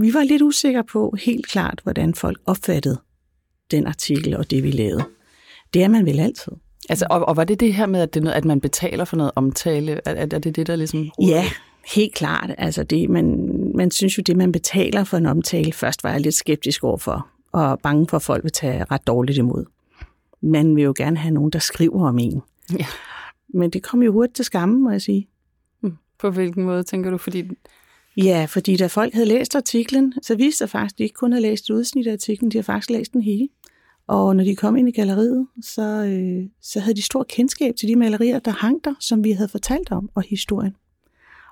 vi 0.02 0.14
var 0.14 0.24
lidt 0.24 0.42
usikre 0.42 0.84
på 0.84 1.16
helt 1.24 1.48
klart, 1.48 1.80
hvordan 1.84 2.14
folk 2.14 2.42
opfattede 2.46 2.98
den 3.72 3.88
artikel 3.88 4.38
og 4.38 4.52
det, 4.52 4.64
vi 4.64 4.72
lavede. 4.72 5.04
Det 5.74 5.84
er 5.84 5.88
man 5.88 6.06
vel 6.06 6.20
altid. 6.20 6.54
Altså, 6.90 7.08
og, 7.10 7.28
og 7.28 7.38
var 7.38 7.44
det 7.44 7.60
det 7.60 7.74
her 7.74 7.86
med, 7.86 8.02
at, 8.02 8.14
det, 8.14 8.28
at 8.28 8.46
man 8.46 8.62
betaler 8.62 9.06
for 9.06 9.18
noget 9.18 9.32
omtale? 9.36 10.02
Er, 10.06 10.14
er 10.14 10.26
det 10.26 10.56
det, 10.56 10.68
der 10.68 10.76
ligesom... 10.76 11.10
Ja, 11.22 11.46
helt 11.96 12.14
klart. 12.14 12.56
Altså, 12.58 12.84
det, 12.84 13.10
man, 13.10 13.50
man 13.76 13.92
synes 13.92 14.18
jo, 14.18 14.24
det, 14.26 14.38
man 14.38 14.52
betaler 14.52 15.04
for 15.04 15.18
en 15.18 15.26
omtale, 15.26 15.74
først 15.74 16.04
var 16.04 16.12
jeg 16.12 16.22
lidt 16.22 16.36
skeptisk 16.36 16.84
overfor, 16.84 17.28
og 17.56 17.80
bange 17.80 18.08
for, 18.08 18.18
at 18.18 18.24
folk 18.24 18.44
vil 18.44 18.52
tage 18.52 18.84
ret 18.92 19.08
dårligt 19.08 19.38
imod. 19.38 19.66
Man 20.42 20.76
vil 20.76 20.84
jo 20.84 20.94
gerne 20.98 21.18
have 21.18 21.34
nogen, 21.34 21.52
der 21.52 21.60
skriver 21.60 22.08
om 22.08 22.20
en. 22.20 22.42
Ja. 22.80 22.86
Men 23.48 23.70
det 23.70 23.84
kom 23.84 24.04
jo 24.04 24.12
hurtigt 24.12 24.36
til 24.36 24.46
skamme, 24.46 24.80
må 24.80 24.92
jeg 24.92 25.02
sige. 25.02 25.28
Hm. 25.82 25.94
På 26.20 26.30
hvilken 26.30 26.64
måde, 26.64 26.84
tænker 26.84 27.12
du? 27.12 27.18
Fordi 27.18 27.50
Ja, 28.18 28.46
fordi 28.50 28.76
da 28.76 28.88
folk 28.88 29.14
havde 29.14 29.28
læst 29.28 29.56
artiklen, 29.56 30.14
så 30.22 30.36
viste 30.36 30.64
det 30.64 30.72
faktisk, 30.72 30.94
at 30.94 30.98
de 30.98 31.04
ikke 31.04 31.14
kun 31.14 31.32
havde 31.32 31.42
læst 31.42 31.70
udsnit 31.70 32.08
af 32.08 32.12
artiklen, 32.12 32.52
de 32.52 32.58
har 32.58 32.64
faktisk 32.64 32.90
læst 32.90 33.14
den 33.14 33.22
hele. 33.22 33.48
Og 34.08 34.36
når 34.36 34.44
de 34.44 34.56
kom 34.56 34.76
ind 34.76 34.90
i 34.90 34.92
galleriet, 34.92 35.48
så, 35.62 35.82
øh, 35.82 36.50
så 36.62 36.80
havde 36.80 36.96
de 36.96 37.02
stor 37.02 37.26
kendskab 37.30 37.76
til 37.76 37.90
de 37.90 37.96
malerier, 37.96 38.40
der 38.40 38.52
hang 38.52 38.84
der, 38.84 38.94
som 39.00 39.24
vi 39.24 39.32
havde 39.32 39.50
fortalt 39.50 39.92
om, 39.92 40.10
og 40.16 40.24
historien. 40.24 40.76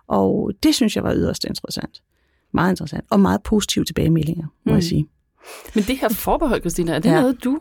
Og 0.07 0.51
det 0.63 0.75
synes 0.75 0.95
jeg 0.95 1.03
var 1.03 1.15
yderst 1.15 1.45
interessant. 1.45 2.03
Meget 2.51 2.71
interessant. 2.71 3.05
Og 3.09 3.19
meget 3.19 3.43
positive 3.43 3.85
tilbagemeldinger, 3.85 4.45
må 4.63 4.71
mm. 4.71 4.75
jeg 4.75 4.83
sige. 4.83 5.07
Men 5.73 5.83
det 5.83 5.97
her 5.97 6.09
forbehold, 6.09 6.61
Christina, 6.61 6.93
er 6.93 6.99
det 6.99 7.09
ja. 7.09 7.21
noget, 7.21 7.43
du 7.43 7.59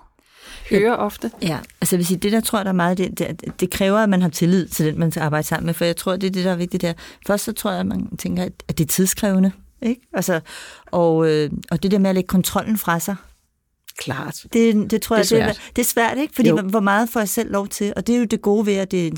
hører 0.71 0.95
ofte? 0.95 1.31
Ja, 1.43 1.59
altså 1.81 1.97
jeg 1.97 1.99
vil 1.99 2.07
sige, 2.07 2.19
det 2.19 2.33
der 2.33 2.41
tror 2.41 2.59
jeg, 2.59 2.65
der 2.65 2.71
er 2.71 2.77
meget, 2.77 2.99
det, 2.99 3.19
det, 3.19 3.61
det 3.61 3.71
kræver, 3.71 3.99
at 3.99 4.09
man 4.09 4.23
har 4.23 4.29
tillid 4.29 4.67
til 4.67 4.87
den, 4.87 4.99
man 4.99 5.11
skal 5.11 5.21
arbejde 5.21 5.47
sammen 5.47 5.67
med, 5.67 5.75
for 5.75 5.85
jeg 5.85 5.97
tror, 5.97 6.17
det 6.17 6.27
er 6.27 6.31
det, 6.31 6.45
der 6.45 6.53
er 6.53 6.57
vigtigt 6.57 6.83
der. 6.83 6.93
Først 7.27 7.45
så 7.45 7.53
tror 7.53 7.71
jeg, 7.71 7.81
at 7.81 7.87
man 7.87 8.17
tænker, 8.17 8.45
at 8.69 8.79
det 8.79 8.85
er 8.85 8.89
tidskrævende, 8.89 9.53
ikke? 9.83 10.01
Altså, 10.13 10.41
og, 10.87 11.29
øh, 11.31 11.51
og 11.71 11.83
det 11.83 11.91
der 11.91 11.99
med 11.99 12.11
at 12.11 12.15
lægge 12.15 12.29
kontrollen 12.29 12.79
fra 12.79 13.01
sig, 13.01 13.17
Klart. 13.99 14.47
Det, 14.53 14.91
det 14.91 15.03
tror 15.03 15.17
det 15.17 15.33
jeg, 15.33 15.41
det 15.41 15.49
er, 15.49 15.53
det 15.77 15.83
er 15.83 15.87
svært, 15.87 16.19
ikke? 16.19 16.35
Fordi 16.35 16.49
jo. 16.49 16.61
hvor 16.61 16.81
meget 16.81 17.09
får 17.09 17.21
jeg 17.21 17.29
selv 17.29 17.53
lov 17.53 17.69
til? 17.69 17.93
Og 17.97 18.07
det 18.07 18.15
er 18.15 18.19
jo 18.19 18.25
det 18.25 18.43
gode 18.43 18.67
ved, 18.67 18.75
at 18.75 18.91
det, 18.91 19.07
er, 19.07 19.11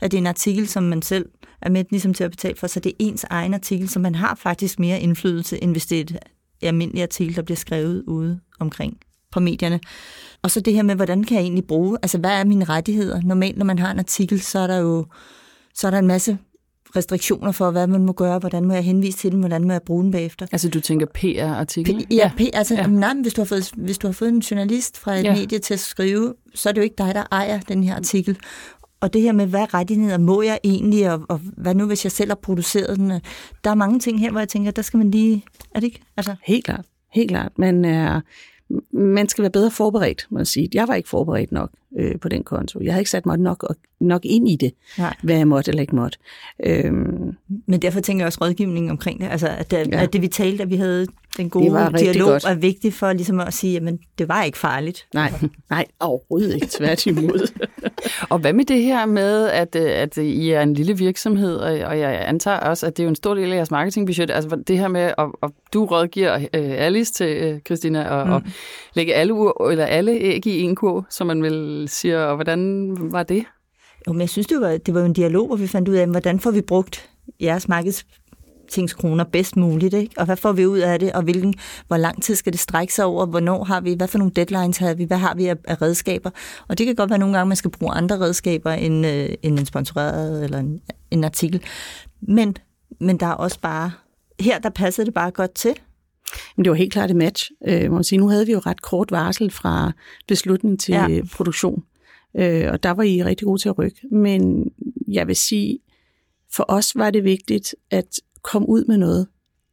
at 0.00 0.10
det 0.10 0.16
er 0.16 0.20
en 0.20 0.26
artikel, 0.26 0.68
som 0.68 0.82
man 0.82 1.02
selv 1.02 1.26
er 1.62 1.70
med 1.70 1.84
ligesom 1.90 2.14
til 2.14 2.24
at 2.24 2.30
betale 2.30 2.56
for, 2.56 2.66
så 2.66 2.80
det 2.80 2.90
er 2.90 2.96
ens 2.98 3.24
egen 3.24 3.54
artikel, 3.54 3.88
så 3.88 3.98
man 3.98 4.14
har 4.14 4.34
faktisk 4.34 4.78
mere 4.78 5.00
indflydelse, 5.00 5.62
end 5.62 5.72
hvis 5.72 5.86
det 5.86 5.96
er 5.96 6.00
et 6.00 6.18
almindeligt 6.62 7.02
artikel, 7.02 7.36
der 7.36 7.42
bliver 7.42 7.56
skrevet 7.56 8.04
ude 8.06 8.40
omkring 8.60 8.98
på 9.32 9.40
medierne. 9.40 9.80
Og 10.42 10.50
så 10.50 10.60
det 10.60 10.72
her 10.72 10.82
med, 10.82 10.94
hvordan 10.94 11.24
kan 11.24 11.36
jeg 11.36 11.42
egentlig 11.42 11.66
bruge, 11.66 11.98
altså 12.02 12.18
hvad 12.18 12.30
er 12.30 12.44
mine 12.44 12.64
rettigheder? 12.64 13.20
Normalt, 13.22 13.58
når 13.58 13.64
man 13.64 13.78
har 13.78 13.90
en 13.90 13.98
artikel, 13.98 14.40
så 14.40 14.58
er 14.58 14.66
der 14.66 14.76
jo 14.76 15.06
så 15.74 15.86
er 15.86 15.90
der 15.90 15.98
en 15.98 16.06
masse 16.06 16.38
restriktioner 16.96 17.52
for, 17.52 17.70
hvad 17.70 17.86
man 17.86 18.04
må 18.04 18.12
gøre, 18.12 18.38
hvordan 18.38 18.64
må 18.64 18.74
jeg 18.74 18.84
henvise 18.84 19.18
til 19.18 19.32
den, 19.32 19.40
hvordan 19.40 19.64
må 19.64 19.72
jeg 19.72 19.82
bruge 19.82 20.02
den 20.04 20.12
bagefter. 20.12 20.46
Altså 20.52 20.68
du 20.68 20.80
tænker 20.80 21.06
PR-artikel? 21.06 22.06
ja, 22.10 22.30
P, 22.36 22.40
altså 22.52 22.74
ja. 22.74 22.86
nej, 22.86 23.14
hvis 23.22 23.34
du, 23.34 23.40
har 23.40 23.46
fået, 23.46 23.70
hvis 23.76 23.98
du 23.98 24.06
har 24.06 24.12
fået 24.12 24.28
en 24.28 24.38
journalist 24.38 24.98
fra 24.98 25.14
et 25.14 25.24
ja. 25.24 25.34
medie 25.34 25.58
til 25.58 25.74
at 25.74 25.80
skrive, 25.80 26.34
så 26.54 26.68
er 26.68 26.72
det 26.72 26.78
jo 26.80 26.82
ikke 26.82 26.94
dig, 26.98 27.14
der 27.14 27.24
ejer 27.30 27.60
den 27.60 27.84
her 27.84 27.96
artikel. 27.96 28.38
Og 29.00 29.12
det 29.12 29.22
her 29.22 29.32
med, 29.32 29.46
hvad 29.46 29.74
rettigheder 29.74 30.18
må 30.18 30.42
jeg 30.42 30.58
egentlig, 30.64 31.12
og, 31.12 31.22
og 31.28 31.40
hvad 31.56 31.74
nu, 31.74 31.86
hvis 31.86 32.04
jeg 32.04 32.12
selv 32.12 32.30
har 32.30 32.34
produceret 32.34 32.98
den? 32.98 33.12
Der 33.64 33.70
er 33.70 33.74
mange 33.74 33.98
ting 33.98 34.20
her, 34.20 34.30
hvor 34.30 34.40
jeg 34.40 34.48
tænker, 34.48 34.70
der 34.70 34.82
skal 34.82 34.98
man 34.98 35.10
lige... 35.10 35.44
Er 35.74 35.80
det 35.80 35.86
ikke? 35.86 36.00
Altså... 36.16 36.34
Helt 36.44 36.64
klart. 36.64 36.84
Helt 37.12 37.30
klart. 37.30 37.58
Men 37.58 37.84
er, 37.84 38.20
man 38.92 39.28
skal 39.28 39.42
være 39.42 39.50
bedre 39.50 39.70
forberedt, 39.70 40.26
må 40.30 40.38
jeg 40.38 40.46
sige. 40.46 40.68
Jeg 40.74 40.88
var 40.88 40.94
ikke 40.94 41.08
forberedt 41.08 41.52
nok 41.52 41.70
øh, 41.98 42.18
på 42.20 42.28
den 42.28 42.44
konto. 42.44 42.80
Jeg 42.82 42.92
havde 42.92 43.00
ikke 43.00 43.10
sat 43.10 43.26
mig 43.26 43.38
nok, 43.38 43.74
nok 44.00 44.24
ind 44.24 44.48
i 44.48 44.56
det, 44.56 44.72
Nej. 44.98 45.14
hvad 45.22 45.36
jeg 45.36 45.48
måtte 45.48 45.70
eller 45.70 45.80
ikke 45.80 45.96
måtte. 45.96 46.18
Øhm, 46.64 47.32
Men 47.66 47.82
derfor 47.82 48.00
tænker 48.00 48.22
jeg 48.22 48.26
også 48.26 48.38
rådgivning 48.40 48.90
omkring 48.90 49.20
det. 49.20 49.28
Altså, 49.28 49.48
at, 49.48 49.70
det, 49.70 49.88
ja. 49.92 50.02
at 50.02 50.12
det 50.12 50.22
vi 50.22 50.28
talte, 50.28 50.62
at 50.62 50.70
vi 50.70 50.76
havde 50.76 51.06
den 51.36 51.50
gode 51.50 51.92
dialog, 51.98 52.28
godt. 52.28 52.44
er 52.44 52.54
vigtigt 52.54 52.94
for 52.94 53.12
ligesom 53.12 53.40
at 53.40 53.54
sige, 53.54 53.76
at 53.76 53.98
det 54.18 54.28
var 54.28 54.42
ikke 54.42 54.58
farligt. 54.58 55.06
Nej, 55.14 55.32
nej 55.70 55.84
overhovedet 56.00 56.54
ikke. 56.54 56.66
Tværtimod. 56.70 57.48
og 58.30 58.38
hvad 58.38 58.52
med 58.52 58.64
det 58.64 58.82
her 58.82 59.06
med, 59.06 59.48
at, 59.48 59.76
øh, 59.76 59.90
at 59.90 60.16
I 60.16 60.50
er 60.50 60.62
en 60.62 60.74
lille 60.74 60.98
virksomhed, 60.98 61.56
og 61.56 61.98
jeg 61.98 62.28
antager 62.28 62.56
også, 62.56 62.86
at 62.86 62.96
det 62.96 63.02
er 63.02 63.04
jo 63.04 63.08
en 63.08 63.16
stor 63.16 63.34
del 63.34 63.52
af 63.52 63.56
jeres 63.56 63.70
marketingbudget. 63.70 64.30
Altså 64.30 64.62
det 64.66 64.78
her 64.78 64.88
med, 64.88 65.00
at, 65.00 65.26
at 65.42 65.50
du 65.74 65.84
rådgiver 65.84 66.34
øh, 66.34 66.46
Alice 66.54 67.12
til 67.12 67.60
Christina, 67.66 68.08
og, 68.08 68.26
mm. 68.26 68.32
og 68.32 68.42
lægge 68.94 69.14
alle, 69.14 69.34
eller 69.70 69.86
alle 69.86 70.12
æg 70.12 70.46
i 70.46 70.60
en 70.60 70.76
kurv, 70.76 71.04
som 71.10 71.26
man 71.26 71.42
vil 71.42 71.84
sige, 71.88 72.18
og 72.18 72.34
hvordan 72.34 72.92
var 73.12 73.22
det? 73.22 73.44
Jo, 74.06 74.12
men 74.12 74.20
jeg 74.20 74.28
synes, 74.28 74.46
det 74.46 74.60
var, 74.60 74.76
det 74.76 74.94
var 74.94 75.00
jo 75.00 75.06
en 75.06 75.12
dialog, 75.12 75.46
hvor 75.46 75.56
vi 75.56 75.66
fandt 75.66 75.88
ud 75.88 75.94
af, 75.94 76.06
hvordan 76.06 76.40
får 76.40 76.50
vi 76.50 76.60
brugt 76.60 77.10
jeres 77.40 77.68
markedstingskroner 78.66 79.24
bedst 79.24 79.56
muligt, 79.56 79.94
ikke? 79.94 80.14
og 80.16 80.24
hvad 80.24 80.36
får 80.36 80.52
vi 80.52 80.66
ud 80.66 80.78
af 80.78 80.98
det, 80.98 81.12
og 81.12 81.22
hvilken, 81.22 81.54
hvor 81.86 81.96
lang 81.96 82.22
tid 82.22 82.34
skal 82.34 82.52
det 82.52 82.60
strække 82.60 82.94
sig 82.94 83.04
over, 83.04 83.26
hvornår 83.26 83.64
har 83.64 83.80
vi, 83.80 83.94
hvad 83.94 84.08
for 84.08 84.18
nogle 84.18 84.32
deadlines 84.36 84.76
har 84.76 84.94
vi, 84.94 85.04
hvad 85.04 85.16
har 85.16 85.34
vi 85.34 85.46
af, 85.46 85.56
af 85.64 85.82
redskaber, 85.82 86.30
og 86.68 86.78
det 86.78 86.86
kan 86.86 86.94
godt 86.94 87.10
være 87.10 87.18
nogle 87.18 87.36
gange, 87.36 87.48
man 87.48 87.56
skal 87.56 87.70
bruge 87.70 87.92
andre 87.92 88.20
redskaber 88.20 88.72
end, 88.72 89.06
øh, 89.06 89.28
end 89.42 89.58
en 89.58 89.66
sponsoreret 89.66 90.44
eller 90.44 90.58
en, 90.58 90.80
en 91.10 91.24
artikel, 91.24 91.62
men, 92.20 92.56
men 93.00 93.16
der 93.20 93.26
er 93.26 93.32
også 93.32 93.60
bare, 93.60 93.92
her 94.40 94.58
der 94.58 94.70
passer 94.70 95.04
det 95.04 95.14
bare 95.14 95.30
godt 95.30 95.54
til, 95.54 95.74
men 96.56 96.64
det 96.64 96.70
var 96.70 96.76
helt 96.76 96.92
klart 96.92 97.10
et 97.10 97.16
match. 97.16 97.50
Øh, 97.68 97.90
må 97.90 98.02
sige. 98.02 98.18
Nu 98.18 98.28
havde 98.28 98.46
vi 98.46 98.52
jo 98.52 98.58
ret 98.58 98.82
kort 98.82 99.10
varsel 99.10 99.50
fra 99.50 99.92
beslutning 100.28 100.80
til 100.80 100.94
ja. 100.94 101.20
produktion. 101.32 101.82
Øh, 102.36 102.72
og 102.72 102.82
der 102.82 102.90
var 102.90 103.02
I 103.02 103.22
rigtig 103.22 103.44
gode 103.44 103.62
til 103.62 103.68
at 103.68 103.78
rykke. 103.78 104.00
Men 104.10 104.70
jeg 105.08 105.26
vil 105.26 105.36
sige, 105.36 105.78
for 106.56 106.64
os 106.68 106.92
var 106.96 107.10
det 107.10 107.24
vigtigt 107.24 107.74
at 107.90 108.20
komme 108.46 108.68
ud 108.68 108.84
med 108.84 108.96
noget, 108.96 109.26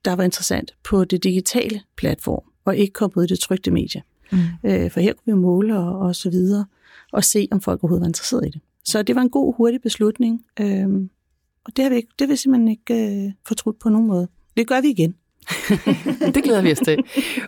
der 0.06 0.16
var 0.16 0.24
interessant 0.24 0.76
på 0.84 1.06
det 1.06 1.24
digitale 1.24 1.82
platform, 1.98 2.44
og 2.66 2.78
ikke 2.78 2.94
komme 2.94 3.18
ud 3.18 3.24
i 3.24 3.28
det 3.28 3.40
trygte 3.40 3.72
medie. 3.72 4.04
Mm. 4.32 4.38
Øh, 4.64 4.92
for 4.92 5.00
her 5.00 5.14
kunne 5.14 5.36
vi 5.36 5.42
måle 5.42 5.78
og, 5.78 6.00
og 6.00 6.16
så 6.16 6.30
videre, 6.30 6.66
og 7.12 7.24
se, 7.24 7.48
om 7.52 7.62
folk 7.62 7.84
overhovedet 7.84 8.02
var 8.02 8.08
interesseret 8.08 8.46
i 8.48 8.50
det. 8.50 8.62
Så 8.86 9.04
det 9.04 9.16
var 9.16 9.22
en 9.22 9.30
god, 9.30 9.56
hurtig 9.56 9.82
beslutning, 9.82 10.46
øh, 10.60 10.88
og 11.66 11.76
det 11.76 11.84
har 11.84 11.90
vi, 11.90 11.96
ikke, 11.96 12.10
det 12.20 12.28
har 12.28 12.34
vi 12.34 12.36
simpelthen 12.36 12.68
ikke 12.68 13.26
øh, 13.26 13.32
fortrudt 13.48 13.80
på 13.80 13.90
nogen 13.90 14.08
måde. 14.08 14.28
Det 14.58 14.68
gør 14.68 14.82
vi 14.82 14.90
igen. 14.90 15.16
det 16.36 16.44
glæder 16.44 16.62
vi 16.62 16.72
os 16.72 16.80
til. 16.80 16.98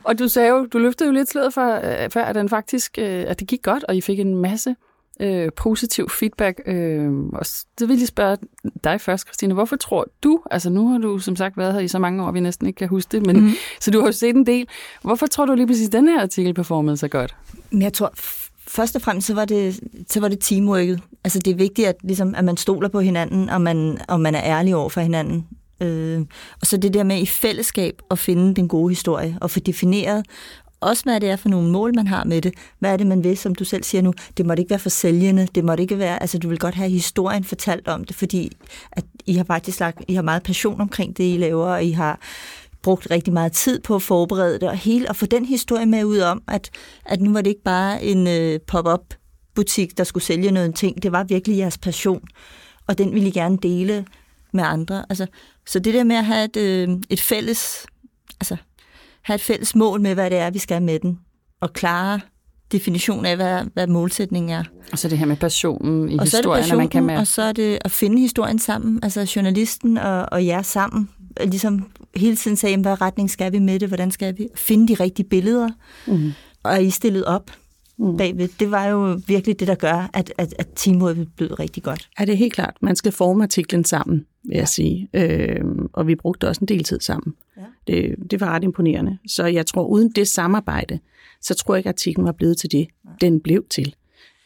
Og 0.04 0.20
du 0.20 0.28
sagde 0.28 0.50
jo, 0.50 0.66
du 0.66 0.78
løftede 0.78 1.10
jo 1.10 1.14
lidt 1.14 1.30
sløret 1.30 1.54
for, 1.54 1.76
øh, 1.76 2.12
for 2.12 2.20
at, 2.20 2.36
den 2.36 2.50
faktisk, 2.50 2.98
øh, 2.98 3.26
at 3.28 3.40
det 3.40 3.48
gik 3.48 3.62
godt, 3.62 3.84
og 3.84 3.96
I 3.96 4.02
fik 4.02 4.20
en 4.20 4.36
masse 4.36 4.76
øh, 5.20 5.50
positiv 5.56 6.10
feedback. 6.10 6.62
Øh, 6.66 7.14
og 7.34 7.46
det 7.80 7.90
vil 7.90 8.00
jeg 8.00 8.08
spørge 8.08 8.38
dig 8.84 9.02
først, 9.02 9.28
Christine. 9.28 9.54
Hvorfor 9.54 9.76
tror 9.76 10.08
du, 10.24 10.42
altså 10.52 10.70
nu 10.70 10.88
har 10.90 10.98
du 10.98 11.20
som 11.20 11.36
sagt 11.36 11.58
været 11.58 11.74
her 11.74 11.80
i 11.80 11.88
så 11.88 12.00
mange 12.00 12.24
år, 12.24 12.32
vi 12.32 12.40
næsten 12.40 12.68
ikke 12.68 12.78
kan 12.78 12.88
huske 12.88 13.10
det, 13.12 13.26
men, 13.26 13.40
mm. 13.40 13.52
så 13.82 13.92
du 13.92 14.00
har 14.00 14.06
jo 14.06 14.12
set 14.12 14.36
en 14.36 14.46
del. 14.46 14.68
Hvorfor 15.02 15.26
tror 15.28 15.46
du 15.46 15.54
lige 15.54 15.68
præcis, 15.68 15.88
at 15.88 15.94
den 15.94 16.08
her 16.08 16.22
artikel 16.22 16.54
performede 16.54 16.98
så 16.98 17.08
godt? 17.08 17.36
Jeg 17.72 17.94
tror, 17.94 18.12
først 18.68 18.96
og 18.96 19.02
fremmest 19.02 19.28
så 19.28 19.34
var 19.34 19.46
det, 19.46 19.80
så 20.10 20.20
var 20.20 20.28
det 20.28 20.40
teamworket. 20.40 21.02
Altså 21.24 21.40
det 21.40 21.52
er 21.52 21.56
vigtigt, 21.56 21.88
at, 21.88 21.96
ligesom, 22.04 22.36
at 22.36 22.46
man 22.46 22.58
stoler 22.58 22.90
på 22.90 23.00
hinanden, 23.00 23.50
og 23.50 23.62
man, 23.62 23.98
og 24.08 24.22
man 24.22 24.36
er 24.36 24.42
ærlig 24.44 24.76
over 24.76 24.90
for 24.90 25.02
hinanden. 25.02 25.48
Øh, 25.82 26.22
og 26.62 26.68
så 26.68 26.78
det 26.78 26.94
der 26.94 27.04
med 27.04 27.22
i 27.22 27.26
fællesskab 27.26 28.02
at 28.12 28.20
finde 28.20 28.56
den 28.56 28.68
gode 28.68 28.90
historie, 28.90 29.38
og 29.42 29.52
få 29.52 29.60
defineret 29.60 30.26
også 30.86 31.04
hvad 31.04 31.20
det 31.20 31.30
er 31.30 31.36
for 31.36 31.50
nogle 31.50 31.70
mål, 31.70 31.96
man 31.96 32.08
har 32.08 32.24
med 32.24 32.42
det. 32.42 32.54
Hvad 32.80 32.94
er 32.94 32.98
det, 32.98 33.08
man 33.08 33.24
vil, 33.24 33.38
som 33.38 33.56
du 33.56 33.64
selv 33.64 33.84
siger 33.84 34.02
nu? 34.02 34.14
Det 34.38 34.46
måtte 34.46 34.62
ikke 34.62 34.70
være 34.70 34.80
for 34.80 34.90
sælgende. 34.90 35.48
Det 35.56 35.66
måtte 35.66 35.84
ikke 35.84 36.00
være, 36.00 36.22
altså 36.22 36.38
du 36.38 36.50
vil 36.50 36.60
godt 36.60 36.76
have 36.76 36.90
historien 36.90 37.44
fortalt 37.44 37.88
om 37.88 38.04
det, 38.04 38.16
fordi 38.16 38.52
at 38.92 39.04
I 39.26 39.34
har 39.34 39.44
faktisk 39.44 39.80
lagt, 39.80 40.04
I 40.08 40.14
har 40.14 40.22
meget 40.22 40.44
passion 40.44 40.82
omkring 40.82 41.18
det, 41.18 41.34
I 41.34 41.38
laver, 41.38 41.66
og 41.66 41.84
I 41.84 41.92
har 41.92 42.20
brugt 42.84 43.08
rigtig 43.12 43.34
meget 43.34 43.52
tid 43.52 43.80
på 43.80 43.96
at 43.96 44.02
forberede 44.02 44.54
det, 44.54 44.70
og 44.70 44.78
hele, 44.78 45.10
at 45.10 45.16
få 45.16 45.26
den 45.26 45.46
historie 45.46 45.86
med 45.86 46.04
ud 46.04 46.20
om, 46.20 46.42
at, 46.48 46.70
at 47.06 47.22
nu 47.22 47.34
var 47.34 47.42
det 47.42 47.50
ikke 47.50 47.64
bare 47.64 48.04
en 48.04 48.28
øh, 48.28 48.60
pop-up 48.68 49.14
butik, 49.56 49.98
der 49.98 50.04
skulle 50.04 50.24
sælge 50.24 50.52
noget 50.52 50.76
ting. 50.76 51.04
Det 51.04 51.12
var 51.12 51.24
virkelig 51.24 51.58
jeres 51.58 51.78
passion, 51.78 52.22
og 52.88 52.98
den 52.98 53.14
ville 53.14 53.28
I 53.28 53.32
gerne 53.32 53.58
dele 53.58 54.06
med 54.54 54.64
andre. 54.64 55.06
Altså, 55.10 55.28
så 55.68 55.80
det 55.80 55.94
der 55.94 56.04
med 56.04 56.16
at 56.16 56.26
have 56.26 56.46
et, 56.46 56.58
øh, 56.58 56.90
et 57.10 57.22
fælles, 57.22 57.86
have 59.26 59.36
et 59.36 59.42
fælles 59.42 59.76
mål 59.76 60.02
med, 60.02 60.14
hvad 60.14 60.30
det 60.30 60.38
er, 60.38 60.50
vi 60.50 60.60
skal 60.60 60.82
med 60.82 61.00
den, 61.00 61.20
og 61.62 61.74
klare 61.74 62.20
definition 62.72 63.26
af, 63.26 63.36
hvad, 63.36 63.64
hvad 63.74 63.88
målsætningen 63.88 64.52
er. 64.52 64.64
Og 64.92 65.00
så 65.00 65.10
det 65.10 65.18
her 65.18 65.26
med 65.26 65.36
passionen 65.36 66.10
i 66.10 66.18
og 66.18 66.24
historien, 66.24 66.64
så 66.64 66.68
er 66.68 66.72
det 66.72 66.78
man 66.78 66.90
kan 66.90 67.04
med... 67.04 67.18
og 67.18 67.28
så 67.28 67.42
er 67.42 67.52
det 67.52 67.78
at 67.82 67.92
finde 67.92 68.22
historien 68.22 68.60
sammen, 68.60 69.00
altså 69.04 69.32
journalisten 69.36 69.98
og, 69.98 70.26
og 70.32 70.46
jer 70.46 70.62
sammen, 70.62 71.10
ligesom 71.42 71.92
hele 72.16 72.36
tiden 72.36 72.58
sagde, 72.58 72.78
hvad 72.78 73.02
retning 73.02 73.30
skal 73.30 73.52
vi 73.52 73.60
med 73.60 73.80
det, 73.80 73.88
hvordan 73.88 74.12
skal 74.12 74.38
vi 74.38 74.48
finde 74.56 74.88
de 74.88 75.04
rigtige 75.04 75.30
billeder, 75.30 75.70
mm. 76.08 76.32
og 76.64 76.74
er 76.74 76.78
I 76.78 76.90
stillet 76.90 77.26
op 77.26 77.52
mm. 77.98 78.18
bagved. 78.18 78.50
Det 78.60 78.72
var 78.72 78.86
jo 78.86 79.22
virkelig 79.28 79.60
det, 79.60 79.68
der 79.68 79.76
gør, 79.76 80.10
at, 80.14 80.34
at, 80.38 80.54
at 80.60 80.68
teamworket 80.76 81.28
blev 81.38 81.54
rigtig 81.54 81.84
godt. 81.84 82.10
Ja, 82.20 82.26
det 82.26 82.34
er 82.34 82.38
helt 82.38 82.54
klart. 82.54 82.76
Man 82.82 82.96
skal 82.96 83.12
forme 83.12 83.44
artiklen 83.44 83.84
sammen, 83.84 84.26
vil 84.48 84.56
jeg 84.56 84.62
ja. 84.62 84.66
sige. 84.66 85.10
Øh, 85.14 85.62
og 85.94 86.08
vi 86.08 86.16
brugte 86.16 86.48
også 86.48 86.62
en 86.62 86.68
del 86.68 86.84
tid 86.84 87.00
sammen. 87.00 87.36
Ja. 87.58 87.62
Det, 87.88 88.16
det 88.32 88.42
var 88.42 88.48
ret 88.48 88.64
imponerende. 88.64 89.18
Så 89.28 89.46
jeg 89.46 89.66
tror, 89.66 89.86
uden 89.86 90.12
det 90.12 90.28
samarbejde, 90.28 91.00
så 91.42 91.54
tror 91.54 91.74
jeg 91.74 91.80
ikke, 91.80 91.90
at 91.90 91.94
artiklen 91.94 92.26
var 92.26 92.32
blevet 92.32 92.58
til 92.58 92.72
det, 92.72 92.88
ja. 93.06 93.10
den 93.22 93.40
blev 93.40 93.66
til. 93.70 93.96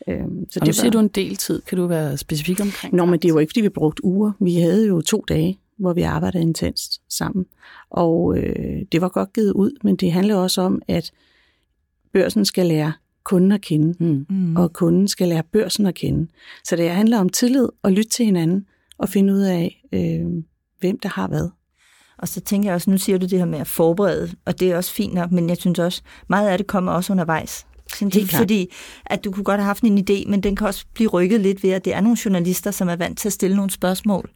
Øh, 0.07 0.17
så 0.49 0.59
og 0.59 0.65
det 0.65 0.67
nu 0.67 0.73
siger 0.73 0.85
var... 0.85 0.91
du 0.91 0.99
en 0.99 1.07
del 1.07 1.35
tid. 1.35 1.61
Kan 1.61 1.77
du 1.77 1.87
være 1.87 2.17
specifik 2.17 2.59
omkring 2.61 2.95
Nå, 2.95 3.05
men 3.05 3.19
det 3.19 3.33
var 3.33 3.39
ikke, 3.39 3.51
fordi 3.51 3.61
vi 3.61 3.69
brugte 3.69 4.05
uger. 4.05 4.31
Vi 4.39 4.55
havde 4.55 4.87
jo 4.87 5.01
to 5.01 5.25
dage, 5.27 5.59
hvor 5.77 5.93
vi 5.93 6.01
arbejdede 6.01 6.43
intenst 6.43 7.01
sammen. 7.09 7.45
Og 7.89 8.37
øh, 8.37 8.81
det 8.91 9.01
var 9.01 9.09
godt 9.09 9.33
givet 9.33 9.51
ud, 9.51 9.71
men 9.83 9.95
det 9.95 10.11
handler 10.11 10.35
også 10.35 10.61
om, 10.61 10.81
at 10.87 11.11
børsen 12.13 12.45
skal 12.45 12.65
lære 12.65 12.93
kunden 13.23 13.51
at 13.51 13.61
kende, 13.61 13.95
mm. 13.99 14.25
mm. 14.29 14.55
og 14.55 14.73
kunden 14.73 15.07
skal 15.07 15.27
lære 15.27 15.43
børsen 15.43 15.85
at 15.85 15.95
kende. 15.95 16.27
Så 16.63 16.75
det 16.75 16.89
handler 16.89 17.19
om 17.19 17.29
tillid 17.29 17.67
og 17.83 17.91
lytte 17.91 18.09
til 18.09 18.25
hinanden 18.25 18.65
og 18.99 19.09
finde 19.09 19.33
ud 19.33 19.41
af, 19.41 19.85
øh, 19.93 20.43
hvem 20.79 20.99
der 20.99 21.09
har 21.09 21.27
hvad. 21.27 21.49
Og 22.17 22.27
så 22.27 22.41
tænker 22.41 22.69
jeg 22.69 22.75
også, 22.75 22.91
nu 22.91 22.97
siger 22.97 23.17
du 23.17 23.25
det 23.25 23.39
her 23.39 23.45
med 23.45 23.59
at 23.59 23.67
forberede, 23.67 24.31
og 24.45 24.59
det 24.59 24.71
er 24.71 24.77
også 24.77 24.93
fint 24.93 25.13
nok, 25.13 25.31
men 25.31 25.49
jeg 25.49 25.57
synes 25.57 25.79
også, 25.79 26.01
meget 26.27 26.49
af 26.49 26.57
det 26.57 26.67
kommer 26.67 26.91
også 26.91 27.13
undervejs. 27.13 27.65
Helt 28.13 28.35
fordi 28.35 28.73
at 29.05 29.23
du 29.23 29.31
kunne 29.31 29.43
godt 29.43 29.59
have 29.59 29.65
haft 29.65 29.83
en 29.83 29.97
idé, 29.97 30.29
men 30.29 30.43
den 30.43 30.55
kan 30.55 30.67
også 30.67 30.85
blive 30.93 31.09
rykket 31.09 31.41
lidt 31.41 31.63
ved, 31.63 31.69
at 31.69 31.85
det 31.85 31.93
er 31.93 32.01
nogle 32.01 32.17
journalister, 32.25 32.71
som 32.71 32.89
er 32.89 32.95
vant 32.95 33.19
til 33.19 33.29
at 33.29 33.33
stille 33.33 33.55
nogle 33.55 33.71
spørgsmål, 33.71 34.29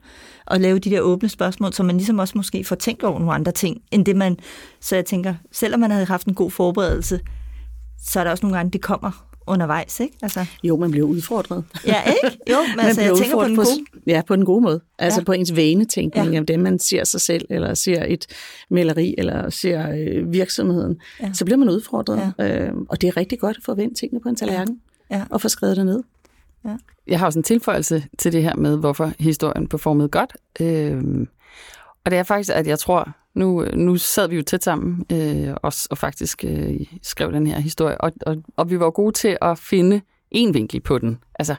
og 0.46 0.60
lave 0.60 0.80
de 0.80 0.90
der 0.90 1.02
åbne 1.02 1.30
spørgsmål, 1.30 1.74
så 1.74 1.84
man 1.84 1.98
ligesom 1.98 2.20
også 2.20 2.34
måske 2.38 2.64
får 2.64 2.76
tænkt 2.76 3.04
over 3.04 3.20
nogle 3.20 3.34
andre 3.34 3.52
ting, 3.52 3.82
end 3.92 4.06
det 4.06 4.16
man... 4.16 4.38
Så 4.82 4.96
jeg 4.96 5.06
tænker, 5.06 5.36
selvom 5.52 5.80
man 5.80 5.92
havde 5.92 6.06
haft 6.06 6.28
en 6.28 6.34
god 6.34 6.52
forberedelse, 6.52 7.20
så 8.04 8.20
er 8.20 8.24
der 8.24 8.32
også 8.32 8.46
nogle 8.46 8.58
gange, 8.58 8.72
det 8.72 8.82
kommer 8.82 9.33
undervejs, 9.48 10.00
ikke? 10.00 10.18
Altså. 10.22 10.46
Jo, 10.64 10.78
man 10.78 10.92
bliver 10.92 11.08
udfordret. 11.08 11.64
Ja, 11.88 12.04
ikke? 12.04 12.38
Jo, 12.50 12.56
men 12.76 12.86
altså, 12.86 13.02
jeg 13.02 13.16
tænker 13.16 13.36
på 13.36 13.44
den 13.44 13.56
gode... 13.56 13.68
På, 13.94 14.00
ja, 14.08 14.22
på 14.28 14.36
den 14.36 14.46
gode 14.46 14.62
måde. 14.62 14.82
Altså 15.00 15.20
ja. 15.20 15.24
på 15.24 15.32
ens 15.32 15.56
vanetænkning, 15.56 16.34
ja. 16.34 16.40
af 16.40 16.46
det, 16.46 16.60
man 16.60 16.80
ser 16.80 17.04
sig 17.04 17.22
selv, 17.22 17.46
eller 17.50 17.74
ser 17.74 18.06
et 18.08 18.26
maleri, 18.70 19.16
eller 19.18 19.50
ser 19.50 19.92
øh, 19.92 20.34
virksomheden, 20.34 20.98
ja. 21.22 21.34
så 21.34 21.46
bliver 21.46 21.58
man 21.58 21.70
udfordret. 21.70 22.34
Ja. 22.40 22.66
Øh, 22.66 22.74
og 22.90 23.02
det 23.02 23.08
er 23.08 23.18
rigtig 23.18 23.40
godt 23.40 23.58
at 23.58 23.64
få 23.64 23.76
vendt 23.76 23.98
tingene 23.98 24.22
på 24.22 24.30
en 24.30 24.36
tallerken, 24.36 24.80
ja. 25.12 25.18
Ja. 25.18 25.24
og 25.30 25.42
få 25.42 25.50
skrevet 25.50 25.78
det 25.78 25.86
ned. 25.86 26.04
Ja. 26.66 26.78
Jeg 27.08 27.20
har 27.20 27.26
også 27.26 27.40
en 27.40 27.44
tilføjelse 27.44 28.04
til 28.18 28.34
det 28.34 28.44
her 28.44 28.56
med, 28.56 28.78
hvorfor 28.78 29.12
historien 29.20 29.68
performede 29.68 30.10
godt. 30.10 30.34
Øh, 30.60 31.28
og 32.06 32.12
det 32.12 32.20
er 32.20 32.24
faktisk, 32.24 32.50
at 32.56 32.68
jeg 32.68 32.80
tror, 32.80 33.14
nu, 33.36 33.66
nu 33.74 33.98
sad 33.98 34.28
vi 34.28 34.36
jo 34.36 34.42
tæt 34.44 34.64
sammen 34.64 35.06
øh, 35.12 35.54
og, 35.64 35.74
og 35.90 35.98
faktisk 35.98 36.44
øh, 36.48 36.80
skrev 37.02 37.32
den 37.32 37.48
her 37.48 37.60
historie, 37.60 38.02
og, 38.02 38.12
og, 38.26 38.38
og 38.58 38.70
vi 38.70 38.80
var 38.80 38.90
gode 38.90 39.12
til 39.12 39.38
at 39.42 39.58
finde 39.58 40.02
en 40.32 40.54
vinkel 40.54 40.82
på 40.82 40.98
den. 40.98 41.20
Altså, 41.40 41.56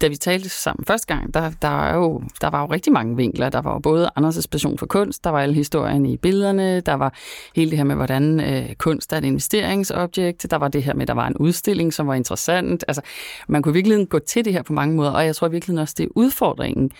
da 0.00 0.08
vi 0.08 0.16
talte 0.16 0.48
sammen 0.48 0.84
første 0.84 1.06
gang, 1.14 1.34
der, 1.34 1.50
der, 1.62 1.68
var 1.68 1.94
jo, 1.94 2.22
der 2.40 2.50
var 2.50 2.60
jo 2.60 2.66
rigtig 2.66 2.92
mange 2.92 3.16
vinkler. 3.16 3.48
Der 3.48 3.60
var 3.60 3.72
jo 3.72 3.78
både 3.78 4.10
Anders' 4.20 4.46
passion 4.50 4.78
for 4.78 4.86
kunst, 4.86 5.24
der 5.24 5.30
var 5.30 5.40
alle 5.40 5.54
historien 5.54 6.06
i 6.06 6.16
billederne, 6.16 6.80
der 6.80 6.94
var 6.94 7.14
hele 7.56 7.70
det 7.70 7.78
her 7.78 7.84
med, 7.84 7.94
hvordan 7.94 8.40
øh, 8.40 8.74
kunst 8.74 9.12
er 9.12 9.18
et 9.18 9.24
investeringsobjekt, 9.24 10.46
der 10.50 10.56
var 10.56 10.68
det 10.68 10.82
her 10.82 10.94
med, 10.94 11.06
der 11.06 11.14
var 11.14 11.26
en 11.26 11.36
udstilling, 11.36 11.94
som 11.94 12.06
var 12.06 12.14
interessant. 12.14 12.84
Altså, 12.88 13.02
man 13.48 13.62
kunne 13.62 13.74
virkelig 13.74 14.08
gå 14.08 14.18
til 14.18 14.44
det 14.44 14.52
her 14.52 14.62
på 14.62 14.72
mange 14.72 14.96
måder, 14.96 15.10
og 15.10 15.26
jeg 15.26 15.36
tror 15.36 15.48
virkelig 15.48 15.80
også, 15.80 15.94
det 15.98 16.04
er 16.04 16.08
udfordringen 16.14 16.90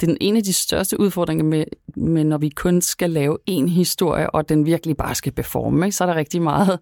det 0.00 0.06
er 0.06 0.10
den 0.10 0.18
ene 0.20 0.38
af 0.38 0.44
de 0.44 0.52
største 0.52 1.00
udfordringer 1.00 1.44
med, 1.44 1.64
med 1.96 2.24
når 2.24 2.38
vi 2.38 2.48
kun 2.48 2.82
skal 2.82 3.10
lave 3.10 3.38
en 3.46 3.68
historie, 3.68 4.30
og 4.30 4.48
den 4.48 4.66
virkelig 4.66 4.96
bare 4.96 5.14
skal 5.14 5.32
performe. 5.32 5.86
Ikke? 5.86 5.96
Så 5.96 6.04
er 6.04 6.08
der 6.08 6.14
rigtig 6.14 6.42
meget 6.42 6.78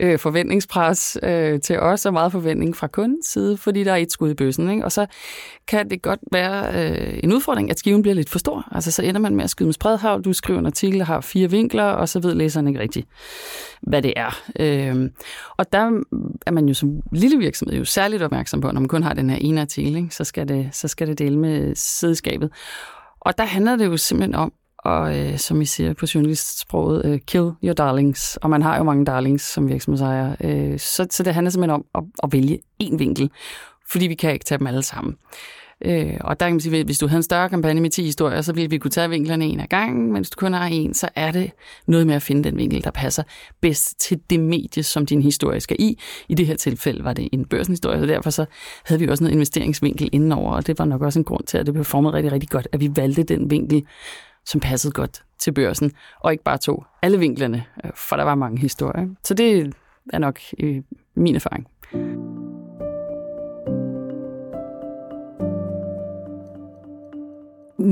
øh, 0.00 0.18
forventningspres 0.18 1.18
øh, 1.22 1.60
til 1.60 1.80
os, 1.80 2.06
og 2.06 2.12
meget 2.12 2.32
forventning 2.32 2.76
fra 2.76 2.86
kundens 2.86 3.26
side, 3.26 3.56
fordi 3.56 3.84
der 3.84 3.92
er 3.92 3.96
et 3.96 4.12
skud 4.20 4.30
i 4.30 4.34
bøssen. 4.34 4.70
Ikke? 4.70 4.84
Og 4.84 4.92
så 4.92 5.06
kan 5.68 5.90
det 5.90 6.02
godt 6.02 6.20
være 6.32 6.90
øh, 6.90 7.20
en 7.24 7.32
udfordring, 7.32 7.70
at 7.70 7.78
skiven 7.78 8.02
bliver 8.02 8.14
lidt 8.14 8.30
for 8.30 8.38
stor. 8.38 8.68
Altså 8.72 8.90
så 8.90 9.02
ender 9.02 9.20
man 9.20 9.36
med 9.36 9.44
at 9.44 9.50
skyde 9.50 9.66
med 9.66 9.74
spredhavl, 9.74 10.22
du 10.22 10.32
skriver 10.32 10.58
en 10.58 10.66
artikel, 10.66 10.98
der 10.98 11.04
har 11.04 11.20
fire 11.20 11.50
vinkler, 11.50 11.84
og 11.84 12.08
så 12.08 12.20
ved 12.20 12.34
læseren 12.34 12.68
ikke 12.68 12.80
rigtigt, 12.80 13.08
hvad 13.82 14.02
det 14.02 14.12
er. 14.16 14.42
Øh, 14.60 15.10
og 15.56 15.72
der 15.72 16.02
er 16.46 16.50
man 16.50 16.68
jo 16.68 16.74
som 16.74 17.00
lille 17.12 17.38
virksomhed 17.38 17.78
jo 17.78 17.84
særligt 17.84 18.22
opmærksom 18.22 18.60
på, 18.60 18.70
når 18.72 18.80
man 18.80 18.88
kun 18.88 19.02
har 19.02 19.14
den 19.14 19.30
her 19.30 19.36
ene 19.36 19.60
artikel, 19.60 19.96
ikke? 19.96 20.14
Så, 20.14 20.24
skal 20.24 20.48
det, 20.48 20.68
så 20.72 20.88
skal 20.88 21.08
det 21.08 21.18
dele 21.18 21.38
med 21.38 21.74
sædskabet. 21.74 22.50
Og 23.20 23.38
der 23.38 23.44
handler 23.44 23.76
det 23.76 23.86
jo 23.86 23.96
simpelthen 23.96 24.34
om, 24.34 24.52
og 24.84 25.18
øh, 25.18 25.38
som 25.38 25.60
I 25.60 25.64
siger 25.64 25.94
på 25.94 26.06
journalistsproget, 26.14 27.04
øh, 27.04 27.18
kill 27.26 27.50
your 27.64 27.72
darlings. 27.72 28.36
Og 28.36 28.50
man 28.50 28.62
har 28.62 28.76
jo 28.76 28.82
mange 28.82 29.04
darlings 29.04 29.44
som 29.44 29.68
virksomhedsejer. 29.68 30.36
Øh, 30.44 30.78
så, 30.78 31.06
så 31.10 31.22
det 31.22 31.34
handler 31.34 31.50
simpelthen 31.50 31.74
om 31.74 31.84
at, 31.94 32.04
at 32.22 32.32
vælge 32.32 32.58
én 32.82 32.96
vinkel, 32.96 33.30
fordi 33.90 34.06
vi 34.06 34.14
kan 34.14 34.32
ikke 34.32 34.44
tage 34.44 34.58
dem 34.58 34.66
alle 34.66 34.82
sammen. 34.82 35.16
Øh, 35.84 36.16
og 36.20 36.40
der 36.40 36.46
kan 36.46 36.54
man 36.54 36.60
sige, 36.60 36.78
at 36.78 36.84
hvis 36.84 36.98
du 36.98 37.06
havde 37.06 37.18
en 37.18 37.22
større 37.22 37.48
kampagne 37.48 37.80
med 37.80 37.90
10 37.90 38.02
historier, 38.04 38.40
så 38.42 38.52
ville 38.52 38.70
vi 38.70 38.78
kunne 38.78 38.90
tage 38.90 39.10
vinklerne 39.10 39.44
en 39.44 39.60
af 39.60 39.68
gangen, 39.68 40.06
men 40.06 40.16
hvis 40.16 40.30
du 40.30 40.36
kun 40.36 40.52
har 40.52 40.66
en, 40.66 40.94
så 40.94 41.08
er 41.14 41.30
det 41.30 41.50
noget 41.86 42.06
med 42.06 42.14
at 42.14 42.22
finde 42.22 42.44
den 42.44 42.56
vinkel, 42.56 42.84
der 42.84 42.90
passer 42.90 43.22
bedst 43.60 44.00
til 44.00 44.20
det 44.30 44.40
medie, 44.40 44.82
som 44.82 45.06
din 45.06 45.22
historie 45.22 45.60
skal 45.60 45.76
i. 45.80 45.98
I 46.28 46.34
det 46.34 46.46
her 46.46 46.56
tilfælde 46.56 47.04
var 47.04 47.12
det 47.12 47.28
en 47.32 47.44
børsenhistorie, 47.44 48.00
så 48.00 48.06
derfor 48.06 48.30
så 48.30 48.44
havde 48.84 49.00
vi 49.00 49.08
også 49.08 49.24
noget 49.24 49.34
investeringsvinkel 49.34 50.08
indenover, 50.12 50.52
og 50.52 50.66
det 50.66 50.78
var 50.78 50.84
nok 50.84 51.02
også 51.02 51.18
en 51.18 51.24
grund 51.24 51.44
til, 51.44 51.58
at 51.58 51.66
det 51.66 51.74
performede 51.74 52.12
rigtig, 52.12 52.32
rigtig 52.32 52.50
godt, 52.50 52.68
at 52.72 52.80
vi 52.80 52.90
valgte 52.96 53.22
den 53.22 53.50
vinkel, 53.50 53.86
som 54.46 54.60
passede 54.60 54.92
godt 54.92 55.22
til 55.38 55.52
børsen, 55.52 55.92
og 56.20 56.32
ikke 56.32 56.44
bare 56.44 56.58
tog 56.58 56.86
alle 57.02 57.18
vinklerne, 57.18 57.64
øh, 57.84 57.90
for 57.94 58.16
der 58.16 58.24
var 58.24 58.34
mange 58.34 58.58
historier. 58.58 59.06
Så 59.24 59.34
det 59.34 59.74
er 60.12 60.18
nok 60.18 60.40
øh, 60.58 60.82
min 61.16 61.34
erfaring. 61.34 61.66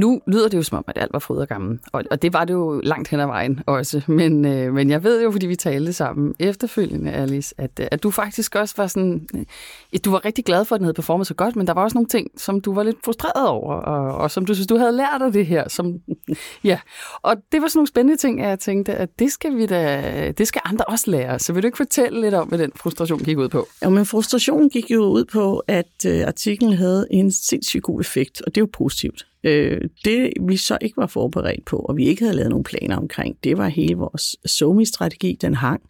Nu 0.09 0.21
lyder 0.27 0.49
det 0.49 0.59
jo 0.59 0.63
som 0.63 0.79
om, 0.79 0.85
at 0.87 0.99
alt 0.99 1.13
var 1.13 1.19
fryd 1.19 1.37
og 1.37 1.49
gammel, 1.49 1.79
og, 1.93 2.05
og 2.11 2.23
det 2.23 2.33
var 2.33 2.45
det 2.45 2.55
jo 2.55 2.81
langt 2.85 3.09
hen 3.09 3.21
ad 3.21 3.27
vejen 3.27 3.61
også. 3.67 4.03
Men, 4.07 4.45
øh, 4.45 4.75
men 4.75 4.91
jeg 4.91 5.05
ved 5.05 5.23
jo, 5.23 5.31
fordi 5.31 5.47
vi 5.47 5.57
talte 5.57 5.93
sammen 5.93 6.35
efterfølgende, 6.39 7.13
Alice, 7.13 7.55
at, 7.59 7.71
øh, 7.81 7.87
at 7.91 8.03
du 8.03 8.11
faktisk 8.11 8.55
også 8.55 8.75
var 8.77 8.87
sådan... 8.87 9.29
Øh, 9.35 10.01
du 10.05 10.11
var 10.11 10.25
rigtig 10.25 10.45
glad 10.45 10.65
for, 10.65 10.75
at 10.75 10.79
den 10.79 10.85
havde 10.85 10.95
performet 10.95 11.27
så 11.27 11.35
godt, 11.35 11.57
men 11.57 11.67
der 11.67 11.73
var 11.73 11.83
også 11.83 11.95
nogle 11.95 12.09
ting, 12.09 12.31
som 12.37 12.61
du 12.61 12.75
var 12.75 12.83
lidt 12.83 12.97
frustreret 13.05 13.49
over, 13.49 13.75
og, 13.75 14.19
og 14.19 14.31
som 14.31 14.47
du 14.47 14.55
synes, 14.55 14.67
du 14.67 14.77
havde 14.77 14.93
lært 14.93 15.23
af 15.23 15.33
det 15.33 15.47
her. 15.47 15.69
Som, 15.69 15.95
ja. 16.65 16.79
Og 17.23 17.37
det 17.53 17.63
var 17.63 17.69
sådan 17.69 17.79
nogle 17.79 17.89
spændende 17.89 18.17
ting, 18.17 18.41
at 18.41 18.49
jeg 18.49 18.59
tænkte, 18.59 18.95
at 18.95 19.19
det 19.19 19.33
skal, 19.33 19.57
vi 19.57 19.67
da, 19.67 20.33
det 20.39 20.49
skal 20.49 20.63
andre 20.65 20.85
også 20.85 21.11
lære. 21.11 21.39
Så 21.39 21.53
vil 21.53 21.63
du 21.63 21.67
ikke 21.67 21.77
fortælle 21.77 22.21
lidt 22.21 22.35
om, 22.35 22.49
hvad 22.49 22.59
den 22.59 22.73
frustration 22.77 23.19
gik 23.19 23.39
ud 23.39 23.49
på? 23.49 23.69
Ja, 23.83 23.89
men 23.89 24.07
frustrationen 24.07 24.71
gik 24.71 24.91
jo 24.91 25.05
ud 25.05 25.25
på, 25.25 25.63
at 25.69 26.07
øh, 26.07 26.27
artiklen 26.27 26.73
havde 26.73 27.07
en 27.11 27.33
sindssygt 27.33 27.83
god 27.83 28.01
effekt, 28.01 28.43
og 28.43 28.55
det 28.55 28.61
er 28.61 28.63
jo 28.63 28.69
positivt. 28.73 29.27
Øh, 29.49 29.81
det 30.05 30.33
vi 30.49 30.57
så 30.57 30.79
ikke 30.81 30.97
var 30.97 31.07
forberedt 31.07 31.65
på, 31.65 31.77
og 31.77 31.97
vi 31.97 32.07
ikke 32.07 32.23
havde 32.23 32.37
lavet 32.37 32.51
nogen 32.51 32.65
planer 32.65 32.97
omkring, 32.97 33.37
det 33.45 33.59
var 33.59 33.69
hele 33.69 33.95
vores 33.95 34.37
SOMI-strategi, 34.47 35.39
den 35.41 35.55
hang. 35.55 35.83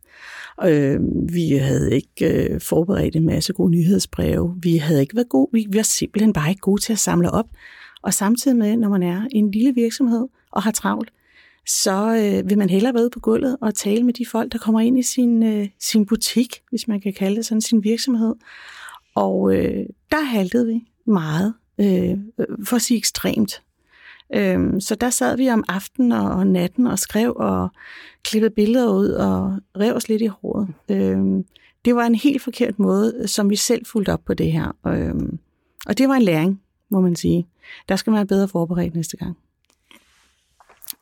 Øh, 0.65 1.01
vi 1.33 1.51
havde 1.51 1.95
ikke 1.95 2.53
øh, 2.53 2.61
forberedt 2.61 3.17
en 3.17 3.27
masse 3.27 3.53
gode 3.53 3.71
nyhedsbreve. 3.71 4.57
Vi 4.63 4.77
havde 4.77 5.01
ikke 5.01 5.17
været 5.17 5.29
gode. 5.29 5.49
Vi, 5.53 5.67
vi 5.71 5.77
var 5.77 5.83
simpelthen 5.83 6.33
bare 6.33 6.51
ikke 6.51 6.61
gode 6.61 6.83
til 6.83 6.93
at 6.93 6.99
samle 6.99 7.31
op. 7.31 7.47
Og 8.03 8.15
samtidig 8.15 8.57
med, 8.57 8.77
når 8.77 8.89
man 8.89 9.03
er 9.03 9.23
en 9.33 9.51
lille 9.51 9.75
virksomhed 9.75 10.27
og 10.53 10.63
har 10.63 10.71
travlt, 10.71 11.11
så 11.67 12.17
øh, 12.17 12.51
vil 12.51 12.59
man 12.59 12.71
hellere 12.71 12.95
være 12.95 13.03
ude 13.03 13.11
på 13.11 13.21
gulvet 13.21 13.57
og 13.61 13.75
tale 13.75 14.05
med 14.05 14.15
de 14.15 14.27
folk, 14.27 14.53
der 14.53 14.59
kommer 14.59 14.81
ind 14.81 14.99
i 14.99 15.03
sin, 15.03 15.43
øh, 15.43 15.69
sin 15.81 16.07
butik, 16.07 16.61
hvis 16.71 16.89
man 16.89 17.01
kan 17.01 17.13
kalde 17.13 17.37
det 17.37 17.47
sådan, 17.47 17.61
sin 17.61 17.85
virksomhed. 17.85 18.35
Og 19.15 19.55
øh, 19.55 19.87
der 20.11 20.21
haltede 20.21 20.67
vi 20.67 20.81
meget 21.07 21.55
øh, 21.81 22.19
for 22.65 22.77
at 22.77 22.83
sige 22.83 22.99
ekstremt. 22.99 23.63
Øh, 24.35 24.81
så 24.81 24.95
der 24.95 25.11
sad 25.11 25.37
vi 25.37 25.51
om 25.51 25.65
aftenen 25.69 26.13
og, 26.13 26.31
og 26.31 26.47
natten 26.47 26.87
og 26.87 26.99
skrev 26.99 27.33
og 27.37 27.69
klippede 28.23 28.55
billeder 28.55 28.93
ud 28.93 29.09
og 29.09 29.59
rev 29.79 29.95
os 29.95 30.09
lidt 30.09 30.23
i 30.23 30.27
håret. 30.27 30.69
Øh, 30.89 31.45
det 31.85 31.97
var 31.97 32.07
en 32.07 32.15
helt 32.15 32.43
forkert 32.43 32.79
måde, 32.79 33.29
som 33.29 33.51
vi 33.51 33.57
selv 33.57 33.87
fulgte 33.87 34.13
op 34.13 34.25
på 34.27 34.35
det 34.35 34.53
her. 34.53 34.77
Øh, 34.87 35.15
og 35.87 35.99
det 35.99 36.09
var 36.09 36.15
en 36.15 36.23
læring, 36.23 36.63
må 36.91 37.01
man 37.01 37.17
sige. 37.17 37.47
Der 37.89 37.97
skal 37.97 38.11
man 38.11 38.19
være 38.19 38.27
bedre 38.27 38.49
forberedt 38.49 38.95
næste 38.95 39.17
gang. 39.17 39.37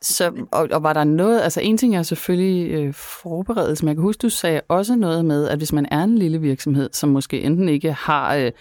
Så, 0.03 0.33
og, 0.53 0.69
og 0.73 0.83
var 0.83 0.93
der 0.93 1.05
noget, 1.05 1.41
altså 1.41 1.61
en 1.61 1.79
ting 1.79 1.97
er 1.97 2.03
selvfølgelig 2.03 2.71
øh, 2.71 2.95
forberedelse, 2.95 3.85
men 3.85 3.89
jeg 3.89 3.97
kan 3.97 4.03
huske, 4.03 4.21
du 4.21 4.29
sagde 4.29 4.61
også 4.69 4.97
noget 4.97 5.25
med, 5.25 5.49
at 5.49 5.59
hvis 5.59 5.73
man 5.73 5.87
er 5.91 6.05
en 6.05 6.19
lille 6.19 6.41
virksomhed, 6.41 6.91
som 6.93 7.09
måske 7.09 7.43
enten 7.43 7.69
ikke 7.69 7.93
har 7.93 8.35
øh, 8.35 8.53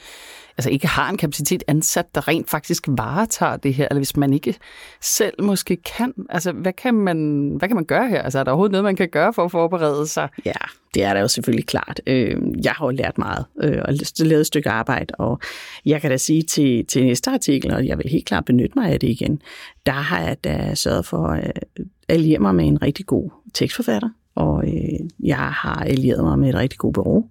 altså 0.57 0.69
ikke 0.69 0.87
har 0.87 1.09
en 1.09 1.17
kapacitet 1.17 1.63
ansat, 1.67 2.15
der 2.15 2.27
rent 2.27 2.49
faktisk 2.49 2.83
varetager 2.87 3.57
det 3.57 3.73
her, 3.73 3.87
eller 3.91 3.99
hvis 3.99 4.17
man 4.17 4.33
ikke 4.33 4.55
selv 5.01 5.43
måske 5.43 5.75
kan, 5.75 6.13
altså 6.29 6.51
hvad 6.51 6.73
kan 6.73 6.93
man, 6.93 7.49
hvad 7.57 7.69
kan 7.69 7.75
man 7.75 7.85
gøre 7.85 8.09
her? 8.09 8.21
Altså 8.21 8.39
er 8.39 8.43
der 8.43 8.51
overhovedet 8.51 8.71
noget, 8.71 8.83
man 8.83 8.95
kan 8.95 9.09
gøre 9.09 9.33
for 9.33 9.45
at 9.45 9.51
forberede 9.51 10.07
sig? 10.07 10.29
Ja, 10.45 10.51
det 10.93 11.03
er 11.03 11.13
der 11.13 11.21
jo 11.21 11.27
selvfølgelig 11.27 11.65
klart. 11.65 12.01
Øhm, 12.07 12.53
jeg 12.63 12.71
har 12.71 12.85
jo 12.85 12.89
lært 12.89 13.17
meget 13.17 13.45
øh, 13.61 13.81
og 13.85 13.93
lavet 14.19 14.41
et 14.41 14.47
stykke 14.47 14.69
arbejde, 14.69 15.13
og 15.17 15.39
jeg 15.85 16.01
kan 16.01 16.11
da 16.11 16.17
sige 16.17 16.41
til, 16.41 16.85
til 16.85 17.05
næste 17.05 17.31
artikel, 17.31 17.73
og 17.73 17.87
jeg 17.87 17.97
vil 17.97 18.11
helt 18.11 18.25
klart 18.25 18.45
benytte 18.45 18.79
mig 18.79 18.91
af 18.91 18.99
det 18.99 19.09
igen, 19.09 19.41
der 19.85 19.91
har 19.91 20.21
jeg 20.21 20.43
da 20.43 20.75
sørget 20.75 21.05
for 21.05 21.27
øh, 21.27 21.39
at 21.39 21.63
alliere 22.09 22.39
mig 22.39 22.55
med 22.55 22.67
en 22.67 22.81
rigtig 22.81 23.05
god 23.05 23.29
tekstforfatter, 23.53 24.09
og 24.35 24.63
øh, 24.67 24.99
jeg 25.23 25.37
har 25.37 25.83
allieret 25.83 26.23
mig 26.23 26.39
med 26.39 26.49
et 26.49 26.55
rigtig 26.55 26.79
godt 26.79 26.93
bureau, 26.93 27.25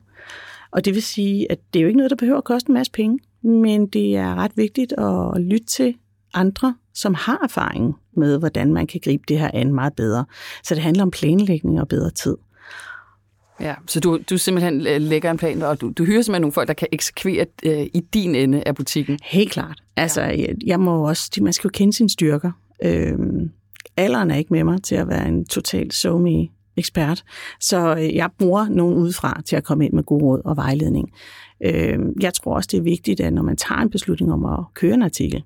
og 0.75 0.85
det 0.85 0.95
vil 0.95 1.03
sige, 1.03 1.53
at 1.53 1.59
det 1.73 1.79
er 1.79 1.83
jo 1.83 1.89
ikke 1.89 1.97
noget, 1.97 2.11
der 2.11 2.17
behøver 2.17 2.39
at 2.39 2.45
koste 2.45 2.71
en 2.71 2.75
masse 2.75 2.93
penge, 2.93 3.19
men 3.43 3.87
det 3.87 4.17
er 4.17 4.35
ret 4.35 4.53
vigtigt 4.57 4.93
at 4.93 5.41
lytte 5.41 5.67
til 5.67 5.95
andre, 6.35 6.75
som 6.95 7.15
har 7.15 7.41
erfaring 7.45 7.95
med, 8.17 8.39
hvordan 8.39 8.73
man 8.73 8.87
kan 8.87 9.01
gribe 9.05 9.25
det 9.29 9.39
her 9.39 9.51
an 9.55 9.75
meget 9.75 9.93
bedre. 9.93 10.25
Så 10.63 10.75
det 10.75 10.83
handler 10.83 11.03
om 11.03 11.11
planlægning 11.11 11.81
og 11.81 11.89
bedre 11.89 12.11
tid. 12.11 12.37
Ja, 13.61 13.75
så 13.87 14.01
du, 14.01 14.19
du 14.31 14.39
simpelthen 14.39 14.81
lægger 14.81 15.31
en 15.31 15.37
plan, 15.37 15.63
og 15.63 15.81
du, 15.81 15.93
du 15.99 16.05
hyrer 16.05 16.23
simpelthen 16.23 16.41
nogle 16.43 16.53
folk, 16.53 16.69
der 16.69 16.75
kan 16.75 16.89
eksekvere 16.93 17.47
øh, 17.67 17.87
i 17.95 18.01
din 18.15 18.35
ende 18.35 18.63
af 18.67 18.75
butikken. 18.75 19.19
Helt 19.23 19.53
klart. 19.53 19.83
Altså, 19.97 20.21
ja. 20.21 20.29
jeg, 20.29 20.55
jeg 20.67 20.81
må 20.81 21.09
også, 21.09 21.31
man 21.41 21.53
skal 21.53 21.69
jo 21.69 21.73
kende 21.75 21.93
sine 21.93 22.09
styrker. 22.09 22.53
Øhm, 22.85 23.51
alderen 23.97 24.31
er 24.31 24.37
ikke 24.37 24.53
med 24.53 24.65
mig 24.65 24.83
til 24.83 24.95
at 24.95 25.09
være 25.09 25.29
en 25.29 25.45
total 25.45 25.93
somi 25.93 26.51
ekspert. 26.77 27.25
Så 27.61 27.95
øh, 27.95 28.15
jeg 28.15 28.31
bruger 28.39 28.69
nogen 28.69 28.95
udefra 28.95 29.41
til 29.47 29.57
at 29.57 29.65
komme 29.65 29.85
ind 29.85 29.93
med 29.93 30.03
god 30.03 30.23
råd 30.23 30.43
og 30.45 30.57
vejledning. 30.57 31.13
Øh, 31.65 31.99
jeg 32.21 32.35
tror 32.35 32.55
også, 32.55 32.69
det 32.73 32.79
er 32.79 32.83
vigtigt, 32.83 33.21
at 33.21 33.33
når 33.33 33.43
man 33.43 33.57
tager 33.57 33.81
en 33.81 33.91
beslutning 33.91 34.33
om 34.33 34.45
at 34.45 34.65
køre 34.75 34.95
en 34.95 35.03
artikel, 35.03 35.45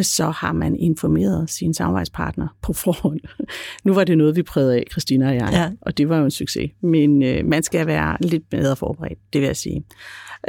så 0.00 0.30
har 0.30 0.52
man 0.52 0.76
informeret 0.76 1.50
sin 1.50 1.74
samarbejdspartner 1.74 2.56
på 2.62 2.72
forhånd. 2.72 3.20
nu 3.84 3.94
var 3.94 4.04
det 4.04 4.18
noget, 4.18 4.36
vi 4.36 4.42
prøvede 4.42 4.76
af, 4.76 4.84
Christina 4.90 5.28
og 5.28 5.34
jeg, 5.34 5.48
ja. 5.52 5.70
og 5.80 5.98
det 5.98 6.08
var 6.08 6.18
jo 6.18 6.24
en 6.24 6.30
succes. 6.30 6.70
Men 6.80 7.22
øh, 7.22 7.46
man 7.46 7.62
skal 7.62 7.86
være 7.86 8.16
lidt 8.20 8.50
bedre 8.50 8.76
forberedt, 8.76 9.18
det 9.32 9.40
vil 9.40 9.46
jeg 9.46 9.56
sige. 9.56 9.84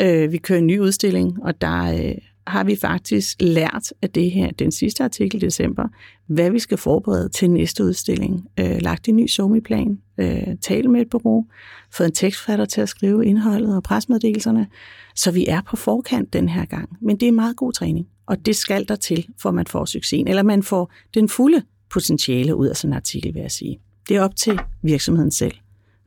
Øh, 0.02 0.32
vi 0.32 0.38
kører 0.38 0.60
en 0.60 0.68
ny 0.68 0.80
udstilling, 0.80 1.44
og 1.44 1.62
der 1.62 1.94
øh, 1.94 2.16
har 2.48 2.64
vi 2.64 2.76
faktisk 2.76 3.38
lært 3.40 3.94
af 4.02 4.10
det 4.10 4.32
her, 4.32 4.52
den 4.52 4.72
sidste 4.72 5.04
artikel 5.04 5.44
i 5.44 5.46
december, 5.46 5.88
hvad 6.28 6.52
vi 6.52 6.60
skal 6.60 6.78
forberede 6.78 7.30
til 7.30 7.50
næste 7.50 7.84
udstilling. 7.84 8.48
Øh, 8.60 8.82
lagt 8.82 9.08
en 9.08 9.16
ny 9.16 9.28
somiplan, 9.28 10.00
øh, 10.18 10.58
tale 10.62 10.88
med 10.88 11.02
et 11.02 11.10
bureau, 11.10 11.46
fået 11.92 12.08
en 12.08 12.14
tekstfatter 12.14 12.66
til 12.66 12.82
at 12.82 12.90
skrive 12.90 13.26
indholdet 13.26 13.76
og 13.76 13.84
presmeddelelserne, 13.84 14.68
så 15.16 15.32
vi 15.32 15.48
er 15.48 15.62
på 15.62 15.76
forkant 15.76 16.34
den 16.34 16.50
her 16.50 16.66
gang. 16.66 16.90
Men 17.02 17.20
det 17.20 17.28
er 17.28 17.32
meget 17.32 17.56
god 17.56 17.72
træning, 17.72 18.08
og 18.26 18.46
det 18.46 18.56
skal 18.56 18.88
der 18.88 18.96
til, 18.96 19.28
for 19.42 19.52
man 19.52 19.68
får 19.68 19.86
succesen, 19.86 20.28
eller 20.28 20.44
man 20.44 20.64
får 20.64 20.92
den 21.14 21.30
fulde 21.30 21.64
potentiale 21.90 22.56
ud 22.56 22.68
af 22.68 22.76
sådan 22.76 22.94
en 22.94 22.96
artikel, 22.96 23.34
vil 23.34 23.42
jeg 23.42 23.52
sige. 23.52 23.80
Det 24.10 24.18
er 24.18 24.22
op 24.22 24.36
til 24.36 24.60
virksomheden 24.82 25.32
selv, 25.32 25.54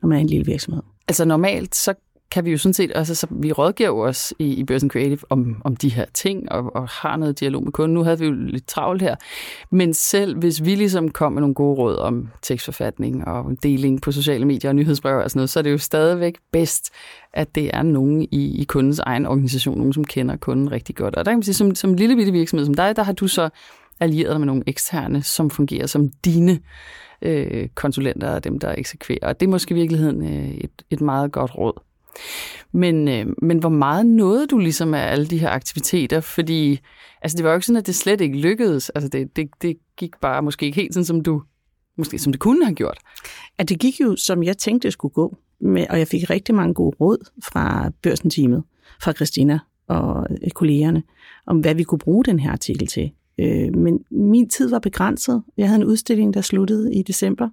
når 0.01 0.09
man 0.09 0.17
er 0.17 0.21
en 0.21 0.27
lille 0.27 0.45
virksomhed. 0.45 0.83
Altså 1.07 1.25
normalt, 1.25 1.75
så 1.75 1.93
kan 2.31 2.45
vi 2.45 2.51
jo 2.51 2.57
sådan 2.57 2.73
set 2.73 2.91
også, 2.91 3.15
så 3.15 3.27
vi 3.29 3.51
rådgiver 3.51 3.89
jo 3.89 3.99
os 3.99 4.33
i, 4.39 4.53
i 4.53 4.63
Børsen 4.63 4.89
Creative 4.89 5.19
om, 5.29 5.61
om 5.65 5.75
de 5.75 5.89
her 5.89 6.05
ting, 6.13 6.51
og, 6.51 6.75
og 6.75 6.87
har 6.87 7.17
noget 7.17 7.39
dialog 7.39 7.63
med 7.63 7.71
kunden. 7.71 7.93
Nu 7.93 8.03
havde 8.03 8.19
vi 8.19 8.25
jo 8.25 8.31
lidt 8.31 8.67
travlt 8.67 9.01
her. 9.01 9.15
Men 9.71 9.93
selv 9.93 10.37
hvis 10.37 10.65
vi 10.65 10.75
ligesom 10.75 11.11
kom 11.11 11.33
med 11.33 11.41
nogle 11.41 11.55
gode 11.55 11.77
råd 11.77 11.95
om 11.95 12.29
tekstforfatning 12.41 13.27
og 13.27 13.57
deling 13.63 14.01
på 14.01 14.11
sociale 14.11 14.45
medier 14.45 14.71
og 14.71 14.75
nyhedsbreve 14.75 15.23
og 15.23 15.29
sådan 15.29 15.39
noget, 15.39 15.49
så 15.49 15.59
er 15.59 15.63
det 15.63 15.71
jo 15.71 15.77
stadigvæk 15.77 16.35
bedst, 16.51 16.89
at 17.33 17.55
det 17.55 17.69
er 17.73 17.81
nogen 17.81 18.21
i, 18.31 18.61
i 18.61 18.63
kundens 18.63 18.99
egen 18.99 19.25
organisation, 19.25 19.77
nogen 19.77 19.93
som 19.93 20.03
kender 20.03 20.35
kunden 20.35 20.71
rigtig 20.71 20.95
godt. 20.95 21.15
Og 21.15 21.25
der 21.25 21.31
kan 21.31 21.37
man 21.37 21.43
sige, 21.43 21.55
som, 21.55 21.75
som 21.75 21.93
lille 21.93 22.15
bitte 22.15 22.31
virksomhed 22.31 22.65
som 22.65 22.73
dig, 22.73 22.95
der 22.95 23.03
har 23.03 23.13
du 23.13 23.27
så 23.27 23.49
allieret 23.99 24.31
dig 24.31 24.39
med 24.39 24.47
nogle 24.47 24.63
eksterne, 24.67 25.23
som 25.23 25.49
fungerer 25.49 25.85
som 25.85 26.09
dine 26.25 26.59
øh, 27.21 27.67
konsulenter 27.75 28.29
og 28.29 28.43
dem, 28.43 28.59
der 28.59 28.75
eksekverer. 28.77 29.27
Og 29.27 29.39
det 29.39 29.45
er 29.45 29.49
måske 29.49 29.71
i 29.71 29.77
virkeligheden 29.77 30.23
øh, 30.23 30.49
et, 30.49 30.71
et 30.89 31.01
meget 31.01 31.31
godt 31.31 31.57
råd. 31.57 31.86
Men, 32.71 33.07
øh, 33.07 33.25
men 33.41 33.57
hvor 33.57 33.69
meget 33.69 34.05
nåede 34.05 34.47
du 34.47 34.57
ligesom 34.57 34.93
af 34.93 35.11
alle 35.11 35.27
de 35.27 35.37
her 35.37 35.49
aktiviteter? 35.49 36.19
Fordi 36.19 36.79
altså, 37.21 37.37
det 37.37 37.43
var 37.43 37.49
jo 37.49 37.55
ikke 37.55 37.65
sådan, 37.65 37.77
at 37.77 37.87
det 37.87 37.95
slet 37.95 38.21
ikke 38.21 38.37
lykkedes. 38.37 38.89
Altså, 38.89 39.09
det, 39.09 39.35
det, 39.35 39.49
det 39.61 39.77
gik 39.97 40.11
bare 40.21 40.41
måske 40.41 40.65
ikke 40.65 40.75
helt 40.75 40.93
sådan, 40.93 41.05
som 41.05 41.21
du 41.21 41.41
måske 41.97 42.19
som 42.19 42.33
det 42.33 42.39
kunne 42.39 42.65
have 42.65 42.75
gjort. 42.75 42.97
At 43.57 43.69
det 43.69 43.79
gik 43.79 44.01
jo, 44.01 44.15
som 44.15 44.43
jeg 44.43 44.57
tænkte, 44.57 44.85
det 44.85 44.93
skulle 44.93 45.13
gå. 45.13 45.37
Med, 45.61 45.85
og 45.89 45.99
jeg 45.99 46.07
fik 46.07 46.29
rigtig 46.29 46.55
mange 46.55 46.73
gode 46.73 46.95
råd 46.99 47.29
fra 47.43 47.91
børsenteamet, 48.01 48.63
fra 49.01 49.13
Christina 49.13 49.59
og 49.87 50.27
øh, 50.29 50.49
kollegerne, 50.49 51.03
om 51.45 51.59
hvad 51.59 51.75
vi 51.75 51.83
kunne 51.83 51.99
bruge 51.99 52.25
den 52.25 52.39
her 52.39 52.51
artikel 52.51 52.87
til. 52.87 53.11
Øh, 53.39 53.75
men 53.75 53.99
min 54.11 54.49
tid 54.49 54.69
var 54.69 54.79
begrænset. 54.79 55.43
Jeg 55.57 55.67
havde 55.67 55.81
en 55.81 55.87
udstilling, 55.87 56.33
der 56.33 56.41
sluttede 56.41 56.93
i 56.93 57.03
december, 57.03 57.49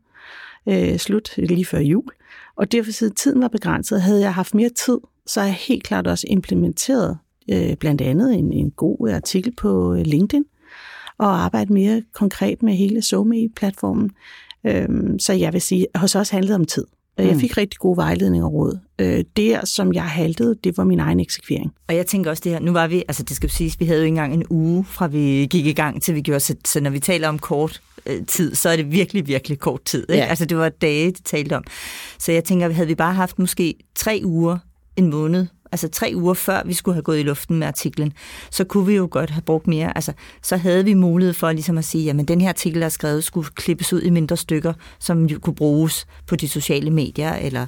øh, 0.68 0.96
slut 0.96 1.37
lige 1.37 1.64
før 1.64 1.79
jul. 1.79 2.11
Og 2.57 2.72
derfor 2.72 2.92
siden 2.92 3.14
tiden 3.14 3.42
var 3.42 3.48
begrænset, 3.48 4.03
havde 4.03 4.20
jeg 4.20 4.35
haft 4.35 4.55
mere 4.55 4.68
tid, 4.68 4.98
så 5.27 5.40
har 5.40 5.46
jeg 5.46 5.55
helt 5.55 5.85
klart 5.85 6.07
også 6.07 6.27
implementeret 6.31 7.18
øh, 7.50 7.77
blandt 7.77 8.00
andet 8.00 8.35
en, 8.35 8.53
en 8.53 8.70
god 8.70 9.11
artikel 9.11 9.53
på 9.53 9.94
øh, 9.94 10.00
LinkedIn, 10.07 10.44
og 11.18 11.44
arbejdet 11.44 11.70
mere 11.70 12.03
konkret 12.12 12.62
med 12.62 12.74
hele 12.74 13.03
SoMe-platformen. 13.03 14.11
Øhm, 14.66 15.18
så 15.18 15.33
jeg 15.33 15.53
vil 15.53 15.61
sige, 15.61 15.87
at 15.94 16.00
hos 16.00 16.14
os 16.14 16.31
handlede 16.31 16.55
om 16.55 16.64
tid. 16.64 16.87
Jeg 17.18 17.35
mm. 17.35 17.40
fik 17.40 17.57
rigtig 17.57 17.79
gode 17.79 17.96
vejledning 17.96 18.44
og 18.44 18.53
råd. 18.53 18.79
Øh, 18.98 19.24
det, 19.37 19.61
som 19.64 19.92
jeg 19.92 20.05
haltede, 20.05 20.57
det 20.64 20.77
var 20.79 20.85
min 20.85 21.00
egen 21.00 21.20
eksekvering. 21.20 21.72
Og 21.88 21.96
jeg 21.96 22.07
tænker 22.07 22.31
også 22.31 22.40
det 22.44 22.53
her, 22.53 22.61
nu 22.61 22.72
var 22.72 22.87
vi, 22.87 23.05
altså 23.09 23.22
det 23.22 23.37
skal 23.37 23.46
jo 23.46 23.55
siges, 23.55 23.81
vi 23.81 23.85
havde 23.85 24.00
jo 24.00 24.05
ikke 24.05 24.09
engang 24.09 24.35
en 24.35 24.44
uge 24.50 24.85
fra 24.85 25.07
vi 25.07 25.46
gik 25.50 25.66
i 25.66 25.72
gang 25.72 26.03
til 26.03 26.14
vi 26.14 26.20
gjorde, 26.20 26.40
så, 26.40 26.55
så 26.64 26.81
når 26.81 26.90
vi 26.90 26.98
taler 26.98 27.29
om 27.29 27.38
kort 27.38 27.83
øh, 28.07 28.27
tid, 28.27 28.55
så 28.55 28.68
er 28.68 28.77
det 28.77 28.92
virkelig, 28.92 29.27
virkelig 29.27 29.59
kort 29.59 29.85
tid. 29.85 30.07
Ikke? 30.11 30.22
Ja. 30.22 30.29
Altså 30.29 30.44
det 30.44 30.57
var 30.57 30.68
dage, 30.68 31.07
det 31.07 31.24
talte 31.24 31.57
om. 31.57 31.64
Så 32.18 32.33
jeg 32.33 32.44
tænker, 32.44 32.72
havde 32.72 32.88
vi 32.88 32.94
bare 32.94 33.14
haft 33.14 33.38
måske 33.38 33.74
tre 33.94 34.20
uger, 34.24 34.59
en 34.96 35.11
måned, 35.11 35.46
altså 35.75 35.89
tre 35.89 36.13
uger 36.15 36.35
før 36.35 36.63
vi 36.65 36.75
skulle 36.75 36.95
have 36.95 37.03
gået 37.03 37.21
i 37.21 37.23
luften 37.23 37.59
med 37.59 37.67
artiklen, 37.67 38.13
så 38.51 38.65
kunne 38.65 38.87
vi 38.87 38.95
jo 38.95 39.09
godt 39.11 39.31
have 39.31 39.43
brugt 39.43 39.67
mere. 39.67 39.97
Altså, 39.97 40.13
så 40.43 40.57
havde 40.57 40.85
vi 40.85 40.95
mulighed 40.95 41.35
for 41.35 41.53
ligesom 41.53 41.79
at 41.79 41.85
sige, 41.85 42.11
at 42.11 42.29
den 42.29 42.41
her 42.41 42.49
artikel, 42.49 42.81
der 42.81 42.87
er 42.87 42.91
skrevet, 42.91 43.25
skulle 43.25 43.49
klippes 43.55 43.93
ud 43.93 44.03
i 44.03 44.11
mindre 44.11 44.37
stykker, 44.37 44.73
som 44.99 45.25
jo 45.25 45.39
kunne 45.39 45.55
bruges 45.55 46.07
på 46.27 46.37
de 46.37 46.49
sociale 46.49 46.91
medier, 46.91 47.35
eller 47.35 47.67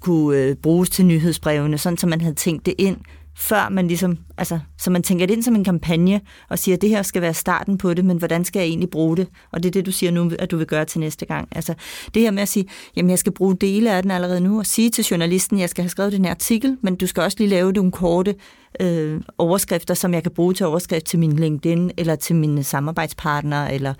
kunne 0.00 0.38
øh, 0.38 0.56
bruges 0.56 0.90
til 0.90 1.06
nyhedsbrevene, 1.06 1.78
sådan 1.78 1.98
så 1.98 2.06
man 2.06 2.20
havde 2.20 2.34
tænkt 2.34 2.66
det 2.66 2.74
ind 2.78 2.96
før 3.38 3.68
man 3.68 3.88
ligesom, 3.88 4.18
altså, 4.38 4.58
så 4.78 4.90
man 4.90 5.02
tænker 5.02 5.26
det 5.26 5.34
ind 5.34 5.42
som 5.42 5.54
en 5.54 5.64
kampagne, 5.64 6.20
og 6.48 6.58
siger, 6.58 6.76
at 6.76 6.82
det 6.82 6.90
her 6.90 7.02
skal 7.02 7.22
være 7.22 7.34
starten 7.34 7.78
på 7.78 7.94
det, 7.94 8.04
men 8.04 8.18
hvordan 8.18 8.44
skal 8.44 8.60
jeg 8.60 8.68
egentlig 8.68 8.90
bruge 8.90 9.16
det? 9.16 9.28
Og 9.52 9.62
det 9.62 9.68
er 9.68 9.72
det, 9.72 9.86
du 9.86 9.92
siger 9.92 10.12
nu, 10.12 10.30
at 10.38 10.50
du 10.50 10.56
vil 10.56 10.66
gøre 10.66 10.84
til 10.84 11.00
næste 11.00 11.26
gang. 11.26 11.48
Altså, 11.52 11.74
det 12.14 12.22
her 12.22 12.30
med 12.30 12.42
at 12.42 12.48
sige, 12.48 12.68
jamen 12.96 13.10
jeg 13.10 13.18
skal 13.18 13.32
bruge 13.32 13.56
dele 13.56 13.92
af 13.92 14.02
den 14.02 14.10
allerede 14.10 14.40
nu, 14.40 14.58
og 14.58 14.66
sige 14.66 14.90
til 14.90 15.04
journalisten, 15.04 15.58
jeg 15.58 15.70
skal 15.70 15.82
have 15.82 15.90
skrevet 15.90 16.12
den 16.12 16.24
her 16.24 16.30
artikel, 16.30 16.76
men 16.82 16.96
du 16.96 17.06
skal 17.06 17.22
også 17.22 17.36
lige 17.40 17.48
lave 17.48 17.72
nogle 17.72 17.92
korte 17.92 18.34
øh, 18.80 19.20
overskrifter, 19.38 19.94
som 19.94 20.14
jeg 20.14 20.22
kan 20.22 20.32
bruge 20.32 20.54
til 20.54 20.66
overskrift 20.66 21.06
til 21.06 21.18
min 21.18 21.32
LinkedIn, 21.32 21.90
eller 21.96 22.16
til 22.16 22.36
mine 22.36 22.64
samarbejdspartnere, 22.64 23.74
eller 23.74 23.94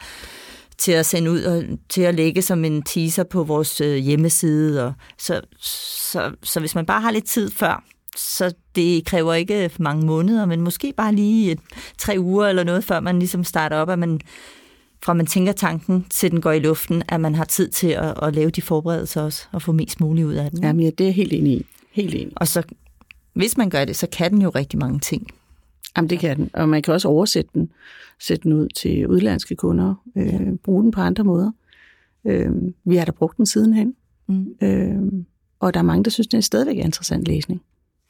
til 0.78 0.92
at 0.92 1.06
sende 1.06 1.30
ud 1.30 1.42
og 1.42 1.64
til 1.88 2.02
at 2.02 2.14
lægge 2.14 2.42
som 2.42 2.64
en 2.64 2.82
teaser 2.82 3.24
på 3.24 3.42
vores 3.44 3.80
øh, 3.80 3.96
hjemmeside. 3.96 4.86
Og 4.86 4.92
så, 5.18 5.40
så, 5.60 6.32
så 6.42 6.60
hvis 6.60 6.74
man 6.74 6.86
bare 6.86 7.00
har 7.00 7.10
lidt 7.10 7.26
tid 7.26 7.50
før, 7.50 7.84
så 8.16 8.54
det 8.74 9.04
kræver 9.04 9.34
ikke 9.34 9.70
mange 9.78 10.06
måneder, 10.06 10.46
men 10.46 10.60
måske 10.60 10.92
bare 10.96 11.14
lige 11.14 11.52
et, 11.52 11.58
tre 11.98 12.16
uger 12.18 12.46
eller 12.46 12.64
noget, 12.64 12.84
før 12.84 13.00
man 13.00 13.18
ligesom 13.18 13.44
starter 13.44 13.76
op, 13.76 13.90
at 13.90 13.98
man 13.98 14.20
fra 15.02 15.14
man 15.14 15.26
tænker 15.26 15.52
tanken 15.52 16.06
til 16.10 16.30
den 16.30 16.40
går 16.40 16.52
i 16.52 16.58
luften, 16.58 17.02
at 17.08 17.20
man 17.20 17.34
har 17.34 17.44
tid 17.44 17.68
til 17.68 17.88
at, 17.88 18.14
at 18.22 18.34
lave 18.34 18.50
de 18.50 18.62
forberedelser 18.62 19.22
også, 19.22 19.46
og 19.52 19.62
få 19.62 19.72
mest 19.72 20.00
muligt 20.00 20.26
ud 20.26 20.34
af 20.34 20.50
den. 20.50 20.62
Jamen 20.62 20.84
ja, 20.84 20.90
det 20.90 21.08
er 21.08 21.12
helt 21.12 21.32
enig 21.32 21.52
i. 21.52 21.66
Helt 21.92 22.14
enig. 22.14 22.32
Og 22.36 22.48
så, 22.48 22.62
hvis 23.32 23.56
man 23.56 23.70
gør 23.70 23.84
det, 23.84 23.96
så 23.96 24.06
kan 24.12 24.30
den 24.30 24.42
jo 24.42 24.48
rigtig 24.48 24.78
mange 24.78 25.00
ting. 25.00 25.26
Jamen 25.96 26.10
det 26.10 26.18
kan 26.18 26.36
den, 26.36 26.50
og 26.54 26.68
man 26.68 26.82
kan 26.82 26.94
også 26.94 27.08
oversætte 27.08 27.50
den, 27.54 27.70
sætte 28.20 28.42
den 28.42 28.52
ud 28.52 28.68
til 28.68 29.06
udlandske 29.06 29.56
kunder, 29.56 29.94
øh, 30.16 30.26
ja. 30.26 30.38
bruge 30.64 30.82
den 30.82 30.90
på 30.90 31.00
andre 31.00 31.24
måder. 31.24 31.50
Øh, 32.24 32.50
vi 32.84 32.96
har 32.96 33.04
da 33.04 33.10
brugt 33.10 33.36
den 33.36 33.46
sidenhen, 33.46 33.94
mm. 34.26 34.54
øh, 34.62 35.24
og 35.60 35.74
der 35.74 35.80
er 35.80 35.84
mange, 35.84 36.04
der 36.04 36.10
synes, 36.10 36.26
det 36.26 36.38
er 36.38 36.42
stadigvæk 36.42 36.76
interessant 36.76 37.28
læsning. 37.28 37.62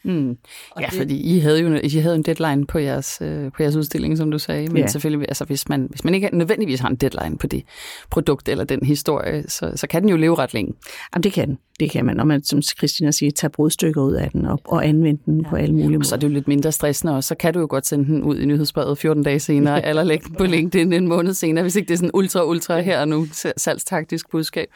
Mm. 0.05 0.39
Ja, 0.81 0.87
det... 0.87 0.95
fordi 0.95 1.37
I 1.37 1.39
havde 1.39 1.61
jo 1.61 1.81
I 1.85 1.89
havde 1.89 2.15
en 2.15 2.23
deadline 2.23 2.67
på 2.67 2.79
jeres, 2.79 3.19
øh, 3.21 3.53
på 3.53 3.63
jeres 3.63 3.77
udstilling, 3.77 4.17
som 4.17 4.31
du 4.31 4.39
sagde. 4.39 4.69
Men 4.69 4.77
ja. 4.77 4.87
selvfølgelig, 4.87 5.29
altså, 5.29 5.45
hvis, 5.45 5.69
man, 5.69 5.87
hvis 5.91 6.05
man 6.05 6.15
ikke 6.15 6.31
nødvendigvis 6.33 6.81
har 6.81 6.89
en 6.89 6.97
deadline 6.97 7.39
på 7.39 7.47
det 7.47 7.63
produkt 8.11 8.49
eller 8.49 8.65
den 8.65 8.87
historie, 8.87 9.45
så, 9.49 9.73
så 9.77 9.87
kan 9.87 10.03
den 10.03 10.11
jo 10.11 10.17
leve 10.17 10.35
ret 10.35 10.55
længe. 10.55 10.75
Jamen, 11.15 11.23
det 11.23 11.33
kan 11.33 11.49
den. 11.49 11.59
Det 11.81 11.91
kan 11.91 12.05
man, 12.05 12.17
når 12.17 12.25
man, 12.25 12.45
som 12.45 12.63
Christina 12.63 13.11
siger, 13.11 13.31
tager 13.31 13.51
brudstykker 13.51 14.03
ud 14.03 14.13
af 14.13 14.31
den 14.31 14.47
og, 14.47 14.61
og 14.65 14.87
anvende 14.87 15.21
den 15.27 15.41
ja. 15.41 15.49
på 15.49 15.57
alle 15.57 15.75
mulige 15.75 15.89
måder. 15.89 15.99
Og 15.99 16.07
så 16.07 16.15
er 16.15 16.19
det 16.19 16.29
jo 16.29 16.33
lidt 16.33 16.49
mindre 16.49 16.73
stressende, 16.73 17.17
og 17.17 17.25
så 17.25 17.35
kan 17.35 17.55
du 17.55 17.61
jo 17.61 17.67
godt 17.71 17.87
sende 17.87 18.05
den 18.05 18.23
ud 18.23 18.39
i 18.39 18.47
nyhedsbrevet 18.47 18.99
14 18.99 19.23
dage 19.23 19.41
senere, 19.41 19.85
eller 19.89 20.05
lægge 20.05 20.29
den 20.29 20.35
på 20.35 20.45
LinkedIn 20.45 20.93
en 20.93 21.09
måned 21.09 21.35
senere, 21.35 21.63
hvis 21.63 21.77
ikke 21.77 21.89
det 21.89 21.95
er 21.95 21.99
sådan 21.99 22.11
ultra, 22.15 22.45
ultra 22.45 22.81
her 22.81 23.01
og 23.01 23.09
nu 23.09 23.27
salgstaktisk 23.57 24.31
budskab. 24.31 24.69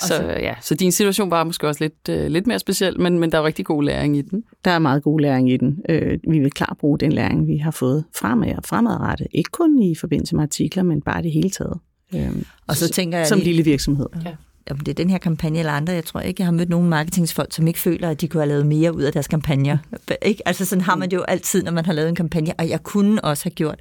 Så, 0.00 0.06
så, 0.06 0.22
ja, 0.22 0.54
så 0.60 0.74
din 0.74 0.92
situation 0.92 1.30
var 1.30 1.44
måske 1.44 1.68
også 1.68 1.84
lidt, 1.84 2.20
uh, 2.20 2.26
lidt 2.26 2.46
mere 2.46 2.58
speciel, 2.58 3.00
men, 3.00 3.18
men 3.18 3.32
der 3.32 3.38
er 3.38 3.44
rigtig 3.44 3.64
god 3.64 3.84
læring 3.84 4.16
i 4.16 4.22
den. 4.22 4.44
Der 4.64 4.70
er 4.70 4.78
meget 4.78 5.02
god 5.02 5.20
læring 5.20 5.50
i 5.50 5.56
den. 5.56 5.78
Øh, 5.88 6.18
vi 6.28 6.38
vil 6.38 6.50
klart 6.50 6.76
bruge 6.80 6.98
den 6.98 7.12
læring, 7.12 7.48
vi 7.48 7.56
har 7.56 7.70
fået 7.70 8.04
fremad 8.14 8.56
og 8.56 8.64
fremadrettet. 8.64 9.26
Ikke 9.32 9.50
kun 9.50 9.82
i 9.82 9.94
forbindelse 9.94 10.36
med 10.36 10.42
artikler, 10.42 10.82
men 10.82 11.00
bare 11.00 11.22
det 11.22 11.32
hele 11.32 11.50
taget. 11.50 11.78
Øh, 12.14 12.42
og 12.66 12.76
så 12.76 12.88
tænker 12.88 13.18
jeg 13.18 13.26
som 13.26 13.38
lille 13.38 13.62
virksomhed. 13.62 14.06
Ja 14.24 14.32
om 14.70 14.80
det 14.80 14.88
er 14.88 14.94
den 14.94 15.10
her 15.10 15.18
kampagne 15.18 15.58
eller 15.58 15.72
andre, 15.72 15.92
jeg 15.92 16.04
tror 16.04 16.20
ikke, 16.20 16.40
jeg 16.40 16.46
har 16.46 16.52
mødt 16.52 16.68
nogen 16.68 16.88
marketingsfolk, 16.88 17.52
som 17.52 17.66
ikke 17.66 17.78
føler, 17.78 18.10
at 18.10 18.20
de 18.20 18.28
kunne 18.28 18.40
have 18.40 18.48
lavet 18.48 18.66
mere 18.66 18.94
ud 18.94 19.02
af 19.02 19.12
deres 19.12 19.28
kampagner. 19.28 19.78
Ikke? 20.22 20.48
Altså 20.48 20.64
sådan 20.64 20.82
har 20.82 20.96
man 20.96 21.10
det 21.10 21.16
jo 21.16 21.22
altid, 21.22 21.62
når 21.62 21.72
man 21.72 21.84
har 21.84 21.92
lavet 21.92 22.08
en 22.08 22.14
kampagne, 22.14 22.52
og 22.58 22.68
jeg 22.68 22.82
kunne 22.82 23.24
også 23.24 23.44
have 23.44 23.54
gjort. 23.54 23.80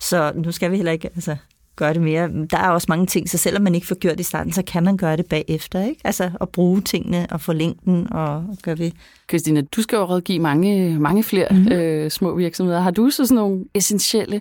Så 0.00 0.32
nu 0.34 0.52
skal 0.52 0.70
vi 0.70 0.76
heller 0.76 0.92
ikke 0.92 1.08
altså, 1.14 1.36
gøre 1.76 1.94
det 1.94 2.02
mere. 2.02 2.28
Der 2.50 2.58
er 2.58 2.70
også 2.70 2.86
mange 2.88 3.06
ting, 3.06 3.28
så 3.30 3.38
selvom 3.38 3.62
man 3.62 3.74
ikke 3.74 3.86
får 3.86 3.94
gjort 3.94 4.12
det 4.12 4.20
i 4.20 4.22
starten, 4.22 4.52
så 4.52 4.62
kan 4.62 4.84
man 4.84 4.96
gøre 4.96 5.16
det 5.16 5.26
bagefter. 5.26 5.84
Ikke? 5.84 6.00
Altså 6.04 6.30
at 6.40 6.48
bruge 6.48 6.80
tingene 6.80 7.26
og 7.30 7.40
få 7.40 7.52
længden 7.52 8.12
og 8.12 8.44
gøre 8.62 8.78
ved. 8.78 8.90
Christina, 9.28 9.60
du 9.60 9.82
skal 9.82 9.96
jo 9.96 10.04
rådgive 10.04 10.38
mange, 10.38 10.98
mange 10.98 11.22
flere 11.22 11.46
mm-hmm. 11.50 11.72
øh, 11.72 12.10
små 12.10 12.34
virksomheder. 12.34 12.80
Har 12.80 12.90
du 12.90 13.10
så 13.10 13.26
sådan 13.26 13.36
nogle 13.36 13.64
essentielle 13.74 14.40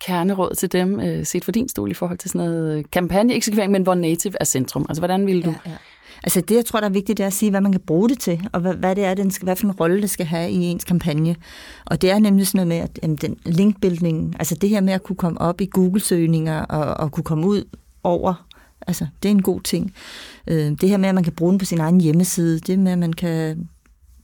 kerneråd 0.00 0.54
til 0.54 0.72
dem, 0.72 1.00
øh, 1.00 1.26
set 1.26 1.44
for 1.44 1.52
din 1.52 1.68
stol 1.68 1.90
i 1.90 1.94
forhold 1.94 2.18
til 2.18 2.30
sådan 2.30 2.46
noget 2.46 2.78
øh, 2.78 2.84
kampagneeksekvering, 2.92 3.72
men 3.72 3.82
hvor 3.82 3.94
native 3.94 4.34
er 4.40 4.44
centrum? 4.44 4.86
Altså, 4.88 5.00
hvordan 5.00 5.26
vil 5.26 5.44
du? 5.44 5.50
Ja, 5.50 5.70
ja. 5.70 5.76
Altså 6.22 6.40
det, 6.40 6.54
jeg 6.54 6.64
tror, 6.64 6.80
der 6.80 6.88
er 6.88 6.92
vigtigt, 6.92 7.18
det 7.18 7.22
er 7.22 7.26
at 7.26 7.32
sige, 7.32 7.50
hvad 7.50 7.60
man 7.60 7.72
kan 7.72 7.80
bruge 7.80 8.08
det 8.08 8.20
til, 8.20 8.48
og 8.52 8.60
hvad, 8.60 8.74
hvad 8.74 8.96
det 8.96 9.04
er, 9.04 9.14
den 9.14 9.30
skal, 9.30 9.46
hvad 9.46 9.56
for 9.56 9.66
en 9.66 9.72
rolle 9.72 10.02
det 10.02 10.10
skal 10.10 10.26
have 10.26 10.50
i 10.50 10.56
ens 10.64 10.84
kampagne. 10.84 11.36
Og 11.86 12.02
det 12.02 12.10
er 12.10 12.18
nemlig 12.18 12.46
sådan 12.46 12.56
noget 12.56 12.68
med, 12.68 12.76
at 12.76 12.98
jamen, 13.02 13.16
den 13.16 13.36
linkbuilding, 13.46 14.34
altså 14.38 14.54
det 14.54 14.68
her 14.68 14.80
med 14.80 14.92
at 14.92 15.02
kunne 15.02 15.16
komme 15.16 15.40
op 15.40 15.60
i 15.60 15.66
Google-søgninger 15.66 16.62
og, 16.62 16.94
og 16.94 17.12
kunne 17.12 17.24
komme 17.24 17.46
ud 17.46 17.64
over, 18.02 18.46
altså 18.86 19.06
det 19.22 19.28
er 19.28 19.32
en 19.32 19.42
god 19.42 19.60
ting. 19.60 19.92
Øh, 20.46 20.72
det 20.80 20.88
her 20.88 20.96
med, 20.96 21.08
at 21.08 21.14
man 21.14 21.24
kan 21.24 21.32
bruge 21.32 21.50
den 21.50 21.58
på 21.58 21.64
sin 21.64 21.80
egen 21.80 22.00
hjemmeside, 22.00 22.58
det 22.58 22.78
med, 22.78 22.92
at 22.92 22.98
man 22.98 23.12
kan 23.12 23.68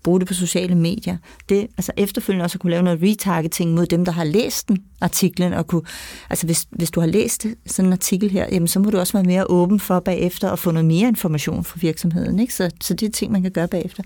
bruge 0.05 0.21
det 0.21 0.29
på 0.29 0.35
sociale 0.35 0.75
medier. 0.75 1.17
Det, 1.49 1.67
altså 1.77 1.93
efterfølgende 1.97 2.45
også 2.45 2.57
at 2.57 2.61
kunne 2.61 2.71
lave 2.71 2.83
noget 2.83 3.03
retargeting 3.03 3.75
mod 3.75 3.87
dem, 3.87 4.05
der 4.05 4.12
har 4.12 4.25
læst 4.25 4.69
den 4.69 4.79
artiklen, 5.01 5.53
og 5.53 5.67
kunne, 5.67 5.83
altså 6.31 6.47
hvis, 6.47 6.67
hvis 6.71 6.90
du 6.90 7.01
har 7.01 7.07
læst 7.07 7.47
sådan 7.67 7.87
en 7.87 7.93
artikel 7.93 8.31
her, 8.31 8.47
jamen 8.53 8.69
så 8.69 8.81
må 8.81 8.90
du 8.90 8.99
også 8.99 9.12
være 9.12 9.25
mere 9.25 9.47
åben 9.51 9.81
for 9.81 10.01
bagefter 10.01 10.51
at 10.51 10.59
få 10.59 10.71
noget 10.71 10.87
mere 10.87 11.09
information 11.09 11.64
fra 11.64 11.79
virksomheden. 11.81 12.38
Ikke? 12.38 12.55
Så, 12.55 12.71
så 12.81 12.95
det 12.95 13.07
er 13.07 13.11
ting, 13.11 13.33
man 13.33 13.43
kan 13.43 13.51
gøre 13.51 13.69
bagefter. 13.69 14.03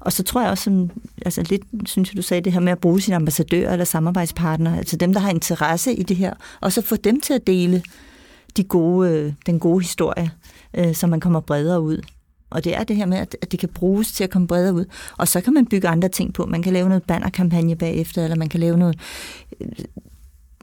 Og 0.00 0.12
så 0.12 0.22
tror 0.22 0.40
jeg 0.40 0.50
også, 0.50 0.64
som, 0.64 0.90
altså 1.24 1.42
lidt, 1.42 1.62
synes 1.86 2.10
jeg, 2.10 2.16
du 2.16 2.22
sagde 2.22 2.40
det 2.40 2.52
her 2.52 2.60
med 2.60 2.72
at 2.72 2.78
bruge 2.78 3.00
sine 3.00 3.16
ambassadører 3.16 3.72
eller 3.72 3.84
samarbejdspartnere, 3.84 4.78
altså 4.78 4.96
dem, 4.96 5.12
der 5.12 5.20
har 5.20 5.30
interesse 5.30 5.94
i 5.94 6.02
det 6.02 6.16
her, 6.16 6.34
og 6.60 6.72
så 6.72 6.82
få 6.82 6.96
dem 6.96 7.20
til 7.20 7.34
at 7.34 7.46
dele 7.46 7.82
de 8.56 8.64
gode, 8.64 9.10
øh, 9.10 9.32
den 9.46 9.60
gode 9.60 9.82
historie, 9.82 10.30
øh, 10.74 10.94
så 10.94 11.06
man 11.06 11.20
kommer 11.20 11.40
bredere 11.40 11.80
ud. 11.80 12.02
Og 12.52 12.64
det 12.64 12.76
er 12.76 12.84
det 12.84 12.96
her 12.96 13.06
med, 13.06 13.18
at 13.18 13.36
det 13.50 13.60
kan 13.60 13.68
bruges 13.68 14.12
til 14.12 14.24
at 14.24 14.30
komme 14.30 14.48
bredere 14.48 14.74
ud. 14.74 14.84
Og 15.18 15.28
så 15.28 15.40
kan 15.40 15.54
man 15.54 15.66
bygge 15.66 15.88
andre 15.88 16.08
ting 16.08 16.34
på. 16.34 16.46
Man 16.46 16.62
kan 16.62 16.72
lave 16.72 16.88
noget 16.88 17.02
bannerkampagne 17.02 17.76
bagefter, 17.76 18.24
eller 18.24 18.36
man 18.36 18.48
kan 18.48 18.60
lave 18.60 18.78
noget, 18.78 18.98
øh, 19.60 19.68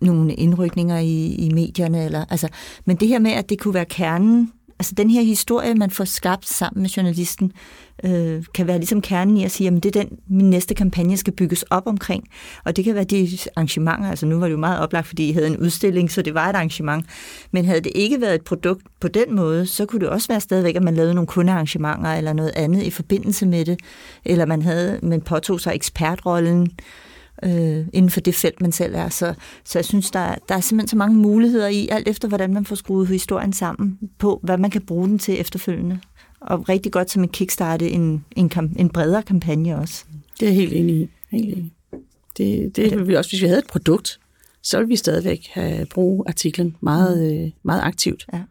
nogle 0.01 0.33
indrykninger 0.33 0.97
i, 0.97 1.35
i 1.35 1.53
medierne. 1.53 2.05
Eller, 2.05 2.25
altså, 2.29 2.47
men 2.85 2.95
det 2.95 3.07
her 3.07 3.19
med, 3.19 3.31
at 3.31 3.49
det 3.49 3.59
kunne 3.59 3.73
være 3.73 3.85
kernen 3.85 4.51
altså 4.79 4.95
den 4.95 5.09
her 5.09 5.21
historie, 5.21 5.75
man 5.75 5.91
får 5.91 6.03
skabt 6.03 6.47
sammen 6.47 6.81
med 6.81 6.89
journalisten, 6.89 7.51
øh, 8.03 8.43
kan 8.53 8.67
være 8.67 8.77
ligesom 8.77 9.01
kernen 9.01 9.37
i 9.37 9.43
at 9.43 9.51
sige, 9.51 9.67
at 9.67 9.83
det 9.83 9.95
er 9.95 10.03
den, 10.03 10.17
min 10.27 10.49
næste 10.49 10.75
kampagne 10.75 11.17
skal 11.17 11.33
bygges 11.33 11.63
op 11.63 11.87
omkring. 11.87 12.23
Og 12.65 12.75
det 12.75 12.85
kan 12.85 12.95
være 12.95 13.03
de 13.03 13.37
arrangementer, 13.55 14.09
altså 14.09 14.25
nu 14.25 14.39
var 14.39 14.45
det 14.45 14.51
jo 14.51 14.57
meget 14.57 14.79
oplagt, 14.79 15.07
fordi 15.07 15.29
I 15.29 15.31
havde 15.31 15.47
en 15.47 15.57
udstilling, 15.57 16.11
så 16.11 16.21
det 16.21 16.33
var 16.33 16.49
et 16.49 16.55
arrangement. 16.55 17.05
Men 17.51 17.65
havde 17.65 17.81
det 17.81 17.91
ikke 17.95 18.21
været 18.21 18.35
et 18.35 18.43
produkt 18.43 18.81
på 18.99 19.07
den 19.07 19.35
måde, 19.35 19.65
så 19.65 19.85
kunne 19.85 20.01
det 20.01 20.09
også 20.09 20.27
være 20.27 20.39
stadigvæk, 20.39 20.75
at 20.75 20.83
man 20.83 20.95
lavede 20.95 21.13
nogle 21.13 21.27
kundearrangementer 21.27 22.13
eller 22.13 22.33
noget 22.33 22.51
andet 22.55 22.83
i 22.83 22.89
forbindelse 22.89 23.45
med 23.45 23.65
det. 23.65 23.79
Eller 24.25 24.45
man 24.45 24.61
havde, 24.61 24.99
man 25.03 25.21
påtog 25.21 25.59
sig 25.59 25.75
ekspertrollen 25.75 26.61
øh, 26.61 27.08
inden 27.43 28.09
for 28.09 28.19
det 28.19 28.35
felt, 28.35 28.61
man 28.61 28.71
selv 28.71 28.95
er. 28.95 29.09
Så, 29.09 29.33
så 29.65 29.79
jeg 29.79 29.85
synes, 29.85 30.11
der, 30.11 30.35
der 30.49 30.55
er 30.55 30.59
simpelthen 30.59 30.87
så 30.87 30.97
mange 30.97 31.15
muligheder 31.15 31.67
i, 31.67 31.87
alt 31.91 32.07
efter 32.07 32.27
hvordan 32.27 32.53
man 32.53 32.65
får 32.65 32.75
skruet 32.75 33.07
historien 33.07 33.53
sammen, 33.53 33.99
på 34.17 34.39
hvad 34.43 34.57
man 34.57 34.71
kan 34.71 34.81
bruge 34.81 35.07
den 35.07 35.19
til 35.19 35.39
efterfølgende. 35.39 35.99
Og 36.41 36.69
rigtig 36.69 36.91
godt 36.91 37.11
som 37.11 37.23
en 37.23 37.29
kickstarte 37.29 37.89
en, 37.89 38.25
en, 38.35 38.51
en 38.79 38.89
bredere 38.89 39.23
kampagne 39.23 39.77
også. 39.77 40.05
Det 40.39 40.45
er 40.45 40.49
jeg 40.49 40.55
helt 40.55 40.73
enig 40.73 40.95
i. 40.95 41.09
Helt 41.31 41.57
enig. 41.57 41.73
Det, 42.37 42.75
det 42.75 42.97
vil 42.97 43.07
vi 43.07 43.15
også, 43.15 43.31
hvis 43.31 43.41
vi 43.41 43.47
havde 43.47 43.59
et 43.59 43.67
produkt, 43.67 44.19
så 44.63 44.77
ville 44.77 44.87
vi 44.87 44.95
stadigvæk 44.95 45.47
have 45.51 45.85
bruge 45.85 46.23
artiklen 46.27 46.75
meget, 46.81 47.33
mm. 47.33 47.45
øh, 47.45 47.51
meget 47.63 47.81
aktivt. 47.81 48.25
Ja. 48.33 48.41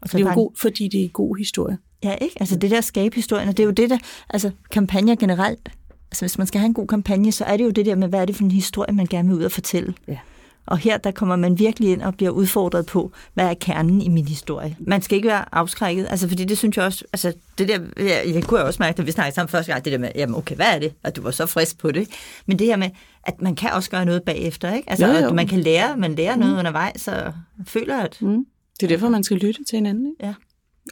Og 0.00 0.08
så 0.08 0.18
det 0.18 0.24
er 0.24 0.28
jo 0.28 0.34
god, 0.34 0.50
fordi 0.56 0.88
det 0.88 1.04
er 1.04 1.08
god 1.08 1.36
historie. 1.36 1.78
Ja, 2.04 2.14
ikke? 2.20 2.36
Altså 2.40 2.56
det 2.56 2.70
der 2.70 2.80
skabe 2.80 3.14
historien, 3.14 3.48
og 3.48 3.56
det 3.56 3.62
er 3.62 3.66
jo 3.66 3.72
det 3.72 3.90
der, 3.90 3.98
altså 4.30 4.50
kampagner 4.70 5.16
generelt 5.16 5.68
altså 6.12 6.22
hvis 6.24 6.38
man 6.38 6.46
skal 6.46 6.58
have 6.58 6.66
en 6.66 6.74
god 6.74 6.86
kampagne, 6.86 7.32
så 7.32 7.44
er 7.44 7.56
det 7.56 7.64
jo 7.64 7.70
det 7.70 7.86
der 7.86 7.94
med, 7.94 8.08
hvad 8.08 8.20
er 8.20 8.24
det 8.24 8.36
for 8.36 8.44
en 8.44 8.50
historie, 8.50 8.94
man 8.94 9.06
gerne 9.06 9.28
vil 9.28 9.38
ud 9.38 9.44
og 9.44 9.52
fortælle. 9.52 9.94
Ja. 10.08 10.18
Og 10.66 10.78
her 10.78 10.98
der 10.98 11.10
kommer 11.10 11.36
man 11.36 11.58
virkelig 11.58 11.92
ind 11.92 12.02
og 12.02 12.14
bliver 12.14 12.30
udfordret 12.30 12.86
på, 12.86 13.12
hvad 13.34 13.46
er 13.46 13.54
kernen 13.54 14.02
i 14.02 14.08
min 14.08 14.28
historie. 14.28 14.76
Man 14.80 15.02
skal 15.02 15.16
ikke 15.16 15.28
være 15.28 15.54
afskrækket, 15.54 16.06
altså 16.10 16.28
fordi 16.28 16.44
det 16.44 16.58
synes 16.58 16.76
jeg 16.76 16.84
også, 16.84 17.04
altså 17.12 17.32
det 17.58 17.68
der, 17.68 17.78
jeg, 17.96 18.22
jeg 18.34 18.44
kunne 18.44 18.64
også 18.64 18.82
mærke, 18.82 18.98
at 18.98 19.06
vi 19.06 19.12
snakkede 19.12 19.34
sammen 19.34 19.48
første 19.48 19.72
gang, 19.72 19.84
det 19.84 19.92
der 19.92 19.98
med, 19.98 20.08
jamen 20.14 20.36
okay, 20.36 20.56
hvad 20.56 20.66
er 20.66 20.78
det? 20.78 20.92
Og 21.04 21.16
du 21.16 21.22
var 21.22 21.30
så 21.30 21.46
frisk 21.46 21.78
på 21.78 21.90
det. 21.90 22.08
Men 22.46 22.58
det 22.58 22.66
her 22.66 22.76
med, 22.76 22.90
at 23.26 23.42
man 23.42 23.54
kan 23.54 23.70
også 23.72 23.90
gøre 23.90 24.04
noget 24.04 24.22
bagefter, 24.22 24.74
ikke? 24.74 24.90
Altså 24.90 25.06
jo. 25.06 25.28
at 25.28 25.34
man 25.34 25.46
kan 25.46 25.60
lære, 25.60 25.96
man 25.96 26.14
lærer 26.14 26.36
noget 26.36 26.52
mm. 26.52 26.58
undervejs, 26.58 27.00
så 27.00 27.32
føler 27.66 27.96
at... 27.96 28.18
Mm. 28.20 28.46
Det 28.80 28.86
er 28.86 28.88
derfor, 28.88 29.08
man 29.08 29.24
skal 29.24 29.36
lytte 29.36 29.64
til 29.64 29.76
hinanden, 29.76 30.06
ikke? 30.06 30.26
Ja. 30.26 30.34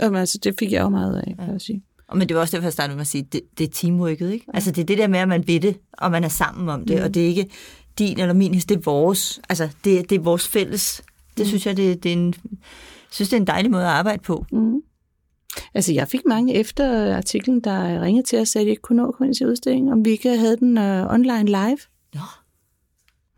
Og 0.01 0.21
altså, 0.21 0.39
det 0.45 0.55
fik 0.59 0.73
jeg 0.73 0.81
jo 0.81 0.89
meget 0.89 1.17
af, 1.17 1.37
kan 1.37 1.47
ja. 1.47 1.53
jeg 1.53 1.61
sige. 1.61 1.83
Og 2.11 2.18
men 2.18 2.29
det 2.29 2.35
var 2.35 2.40
også 2.40 2.57
derfor, 2.57 2.66
jeg 2.66 2.73
startede 2.73 2.96
med 2.96 3.01
at 3.01 3.07
sige, 3.07 3.23
det, 3.23 3.40
det 3.59 3.64
er 3.64 3.70
teamworket, 3.73 4.33
ikke? 4.33 4.46
Altså 4.55 4.70
det 4.70 4.83
er 4.83 4.87
det 4.87 4.99
der 4.99 5.07
med, 5.07 5.18
at 5.18 5.29
man 5.29 5.46
ved 5.46 5.61
det, 5.61 5.77
og 5.92 6.11
man 6.11 6.25
er 6.25 6.29
sammen 6.29 6.68
om 6.68 6.85
det, 6.85 6.96
mm. 6.96 7.03
og 7.05 7.14
det 7.14 7.23
er 7.23 7.27
ikke 7.27 7.51
din 7.99 8.20
eller 8.20 8.35
min, 8.35 8.55
det 8.55 8.70
er 8.70 8.81
vores, 8.85 9.40
altså 9.49 9.68
det, 9.85 10.11
det 10.11 10.16
er 10.16 10.23
vores 10.23 10.49
fælles. 10.49 11.03
Det 11.37 11.44
mm. 11.44 11.49
synes 11.49 11.66
jeg, 11.66 11.77
det, 11.77 12.03
det 12.03 12.09
er 12.09 12.16
en, 12.16 12.35
synes, 13.11 13.29
det 13.29 13.37
er 13.37 13.40
en 13.40 13.46
dejlig 13.46 13.70
måde 13.70 13.83
at 13.83 13.90
arbejde 13.90 14.23
på. 14.23 14.46
Mm. 14.53 14.83
Altså, 15.75 15.92
jeg 15.92 16.09
fik 16.09 16.20
mange 16.27 16.55
efter 16.55 17.16
artiklen, 17.16 17.61
der 17.61 18.03
ringede 18.03 18.27
til 18.27 18.38
os, 18.38 18.57
at 18.57 18.64
de 18.64 18.70
ikke 18.70 18.83
kunne 18.83 18.96
nå 18.96 19.09
at 19.09 19.14
komme 19.14 19.29
ind 19.29 19.35
til 19.35 19.46
udstillingen, 19.46 19.92
om 19.92 20.05
vi 20.05 20.11
ikke 20.11 20.37
havde 20.37 20.57
den 20.57 20.79
uh, 20.79 21.14
online 21.14 21.44
live. 21.44 21.79
Ja. 22.14 22.20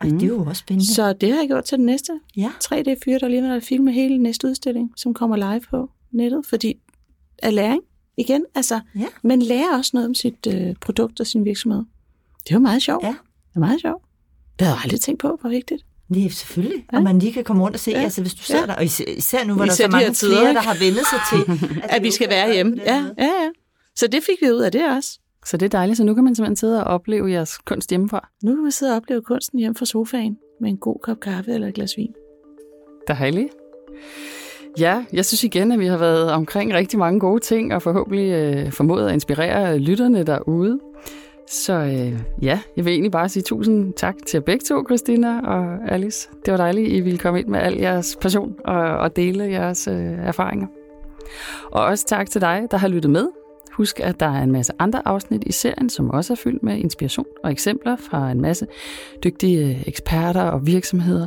Ej, 0.01 0.09
mm. 0.09 0.19
det 0.19 0.23
er 0.23 0.27
jo 0.27 0.45
også 0.45 0.61
spændende. 0.61 0.95
Så 0.95 1.13
det 1.13 1.33
har 1.33 1.39
jeg 1.39 1.49
gjort 1.49 1.65
til 1.65 1.79
den 1.79 1.87
næste. 1.87 2.21
Ja. 2.37 2.51
3D-fyre, 2.65 3.19
der 3.19 3.29
lige 3.29 3.41
når 3.41 3.61
filme 3.61 3.93
hele 3.93 4.19
næste 4.19 4.49
udstilling, 4.49 4.93
som 4.97 5.15
kommer 5.15 5.37
live 5.37 5.61
på 5.61 5.91
nettet, 6.13 6.47
fordi 6.47 6.75
af 7.43 7.55
læring 7.55 7.83
igen. 8.17 8.45
Altså, 8.55 8.81
ja. 8.99 9.07
man 9.23 9.43
lærer 9.43 9.77
også 9.77 9.91
noget 9.95 10.09
om 10.09 10.15
sit 10.15 10.47
øh, 10.49 10.75
produkt 10.81 11.21
og 11.21 11.27
sin 11.27 11.45
virksomhed. 11.45 11.83
Det 12.49 12.55
var 12.55 12.61
meget 12.61 12.83
sjovt. 12.83 13.05
Ja. 13.05 13.09
Det 13.09 13.55
var 13.55 13.61
meget 13.61 13.81
sjovt. 13.81 14.05
Det 14.59 14.67
havde 14.67 14.77
jeg 14.77 14.85
aldrig 14.85 15.01
tænkt 15.01 15.21
på, 15.21 15.39
hvor 15.41 15.51
vigtigt. 15.51 15.85
Det 16.15 16.25
er 16.25 16.31
selvfølgelig. 16.31 16.87
Ja. 16.93 16.97
Og 16.97 17.03
man 17.03 17.19
lige 17.19 17.33
kan 17.33 17.45
komme 17.45 17.63
rundt 17.63 17.77
og 17.77 17.81
se, 17.81 17.91
ja. 17.91 18.03
altså 18.03 18.21
hvis 18.21 18.35
du 18.35 18.43
sidder 18.43 18.61
ja. 18.61 18.67
der, 18.67 18.75
og 18.75 18.85
især, 18.85 19.45
nu, 19.45 19.55
hvor 19.55 19.65
Især 19.65 19.87
der 19.87 19.97
er 19.97 20.01
så 20.01 20.05
mange 20.05 20.13
tider, 20.13 20.41
flere, 20.41 20.55
der 20.55 20.61
har 20.61 20.75
vendet 20.79 21.03
sig 21.13 21.21
til, 21.31 21.41
At, 21.83 21.95
det 21.95 22.03
vi 22.03 22.11
skal 22.11 22.29
være 22.29 22.45
at 22.45 22.55
hjemme. 22.55 22.81
Ja, 22.87 23.05
ja, 23.19 23.25
ja. 23.25 23.51
Så 23.97 24.07
det 24.07 24.23
fik 24.23 24.37
vi 24.41 24.51
ud 24.51 24.61
af 24.61 24.73
det 24.73 24.97
også. 24.97 25.19
Så 25.47 25.57
det 25.57 25.67
er 25.67 25.71
dejligt, 25.71 25.97
så 25.97 26.05
nu 26.05 26.15
kan 26.15 26.25
man 26.25 26.35
simpelthen 26.35 26.57
sidde 26.57 26.85
og 26.85 26.95
opleve 26.95 27.31
jeres 27.31 27.59
kunst 27.59 27.91
hjemmefra. 27.91 28.29
Nu 28.43 28.55
kan 28.55 28.63
man 28.63 28.73
sidde 28.73 28.93
og 28.93 28.97
opleve 28.97 29.23
kunsten 29.23 29.59
hjemme 29.59 29.75
fra 29.75 29.87
sofaen 29.87 30.39
med 30.61 30.71
en 30.71 30.77
god 30.77 30.97
kop 31.03 31.21
kaffe 31.21 31.53
eller 31.53 31.69
et 31.69 31.75
glas 31.75 31.97
vin. 31.97 32.15
Dejligt. 33.09 33.49
Ja, 34.79 35.05
jeg 35.13 35.25
synes 35.25 35.45
igen, 35.45 35.73
at 35.73 35.79
vi 35.79 35.87
har 35.87 35.97
været 35.97 36.33
omkring 36.33 36.75
rigtig 36.75 36.99
mange 36.99 37.21
gode 37.21 37.41
ting, 37.41 37.75
og 37.75 37.83
forhåbentlig 37.83 38.31
øh, 38.31 38.73
formået 38.73 39.07
at 39.07 39.13
inspirere 39.13 39.79
lytterne 39.79 40.25
derude. 40.25 40.81
Så 41.49 41.73
øh, 41.73 42.21
ja, 42.43 42.61
jeg 42.77 42.85
vil 42.85 42.93
egentlig 42.93 43.13
bare 43.13 43.29
sige 43.29 43.43
tusind 43.43 43.93
tak 43.93 44.15
til 44.27 44.37
jer 44.37 44.43
begge 44.43 44.65
to, 44.65 44.85
Christina 44.85 45.41
og 45.41 45.93
Alice. 45.93 46.29
Det 46.45 46.53
var 46.53 46.57
dejligt, 46.57 46.87
at 46.87 46.93
I 46.93 47.01
ville 47.01 47.19
komme 47.19 47.41
ind 47.41 47.49
med 47.49 47.61
al 47.61 47.75
jeres 47.75 48.17
passion 48.21 48.55
og, 48.65 48.81
og 48.81 49.17
dele 49.17 49.45
jeres 49.45 49.89
øh, 49.89 50.27
erfaringer. 50.27 50.67
Og 51.71 51.85
også 51.85 52.07
tak 52.07 52.31
til 52.31 52.41
dig, 52.41 52.67
der 52.71 52.77
har 52.77 52.89
lyttet 52.89 53.11
med. 53.11 53.42
Husk, 53.73 54.01
at 54.01 54.21
der 54.21 54.27
er 54.27 54.43
en 54.43 54.53
masse 54.53 54.73
andre 54.79 55.09
afsnit 55.09 55.43
i 55.47 55.53
serien, 55.53 55.91
som 55.91 56.11
også 56.11 56.33
er 56.33 56.37
fyldt 56.37 56.63
med 56.63 56.77
inspiration 56.77 57.27
og 57.45 57.53
eksempler 57.53 57.97
fra 57.97 58.31
en 58.31 58.41
masse 58.41 58.67
dygtige 59.25 59.69
øh, 59.69 59.83
eksperter 59.87 60.43
og 60.43 60.67
virksomheder. 60.67 61.27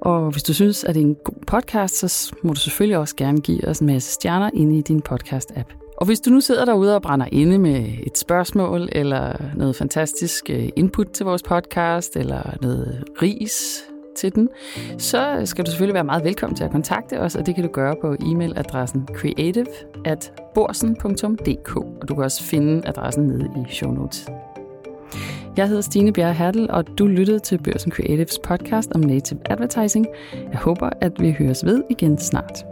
Og 0.00 0.30
hvis 0.30 0.42
du 0.42 0.54
synes, 0.54 0.84
at 0.84 0.94
det 0.94 1.00
er 1.00 1.06
en 1.06 1.16
god 1.24 1.44
podcast, 1.46 1.96
så 1.96 2.34
må 2.42 2.52
du 2.52 2.60
selvfølgelig 2.60 2.98
også 2.98 3.16
gerne 3.16 3.40
give 3.40 3.68
os 3.68 3.78
en 3.78 3.86
masse 3.86 4.12
stjerner 4.12 4.50
inde 4.54 4.78
i 4.78 4.82
din 4.82 5.02
podcast-app. 5.08 5.94
Og 5.96 6.06
hvis 6.06 6.20
du 6.20 6.30
nu 6.30 6.40
sidder 6.40 6.64
derude 6.64 6.94
og 6.94 7.02
brænder 7.02 7.26
inde 7.32 7.58
med 7.58 7.86
et 8.06 8.18
spørgsmål, 8.18 8.88
eller 8.92 9.36
noget 9.56 9.76
fantastisk 9.76 10.50
øh, 10.50 10.68
input 10.76 11.06
til 11.06 11.26
vores 11.26 11.42
podcast, 11.42 12.16
eller 12.16 12.56
noget 12.62 13.04
ris 13.22 13.84
til 14.16 14.34
den, 14.34 14.48
så 14.98 15.42
skal 15.44 15.66
du 15.66 15.70
selvfølgelig 15.70 15.94
være 15.94 16.04
meget 16.04 16.24
velkommen 16.24 16.56
til 16.56 16.64
at 16.64 16.70
kontakte 16.70 17.20
os, 17.20 17.36
og 17.36 17.46
det 17.46 17.54
kan 17.54 17.64
du 17.64 17.70
gøre 17.70 17.96
på 18.00 18.14
e-mailadressen 18.14 19.00
creative 19.14 19.66
at 20.04 20.32
borsen.dk, 20.54 21.76
og 21.76 22.08
du 22.08 22.14
kan 22.14 22.24
også 22.24 22.42
finde 22.42 22.88
adressen 22.88 23.26
nede 23.26 23.48
i 23.56 23.72
show 23.72 23.92
notes. 23.92 24.28
Jeg 25.56 25.68
hedder 25.68 25.82
Stine 25.82 26.12
Bjerre 26.12 26.34
Hertel, 26.34 26.70
og 26.70 26.98
du 26.98 27.06
lyttede 27.06 27.38
til 27.38 27.58
Børsen 27.62 27.92
Creatives 27.92 28.38
podcast 28.38 28.92
om 28.94 29.00
native 29.00 29.40
advertising. 29.50 30.06
Jeg 30.52 30.58
håber, 30.58 30.90
at 31.00 31.12
vi 31.20 31.36
høres 31.38 31.64
ved 31.64 31.82
igen 31.90 32.18
snart. 32.18 32.69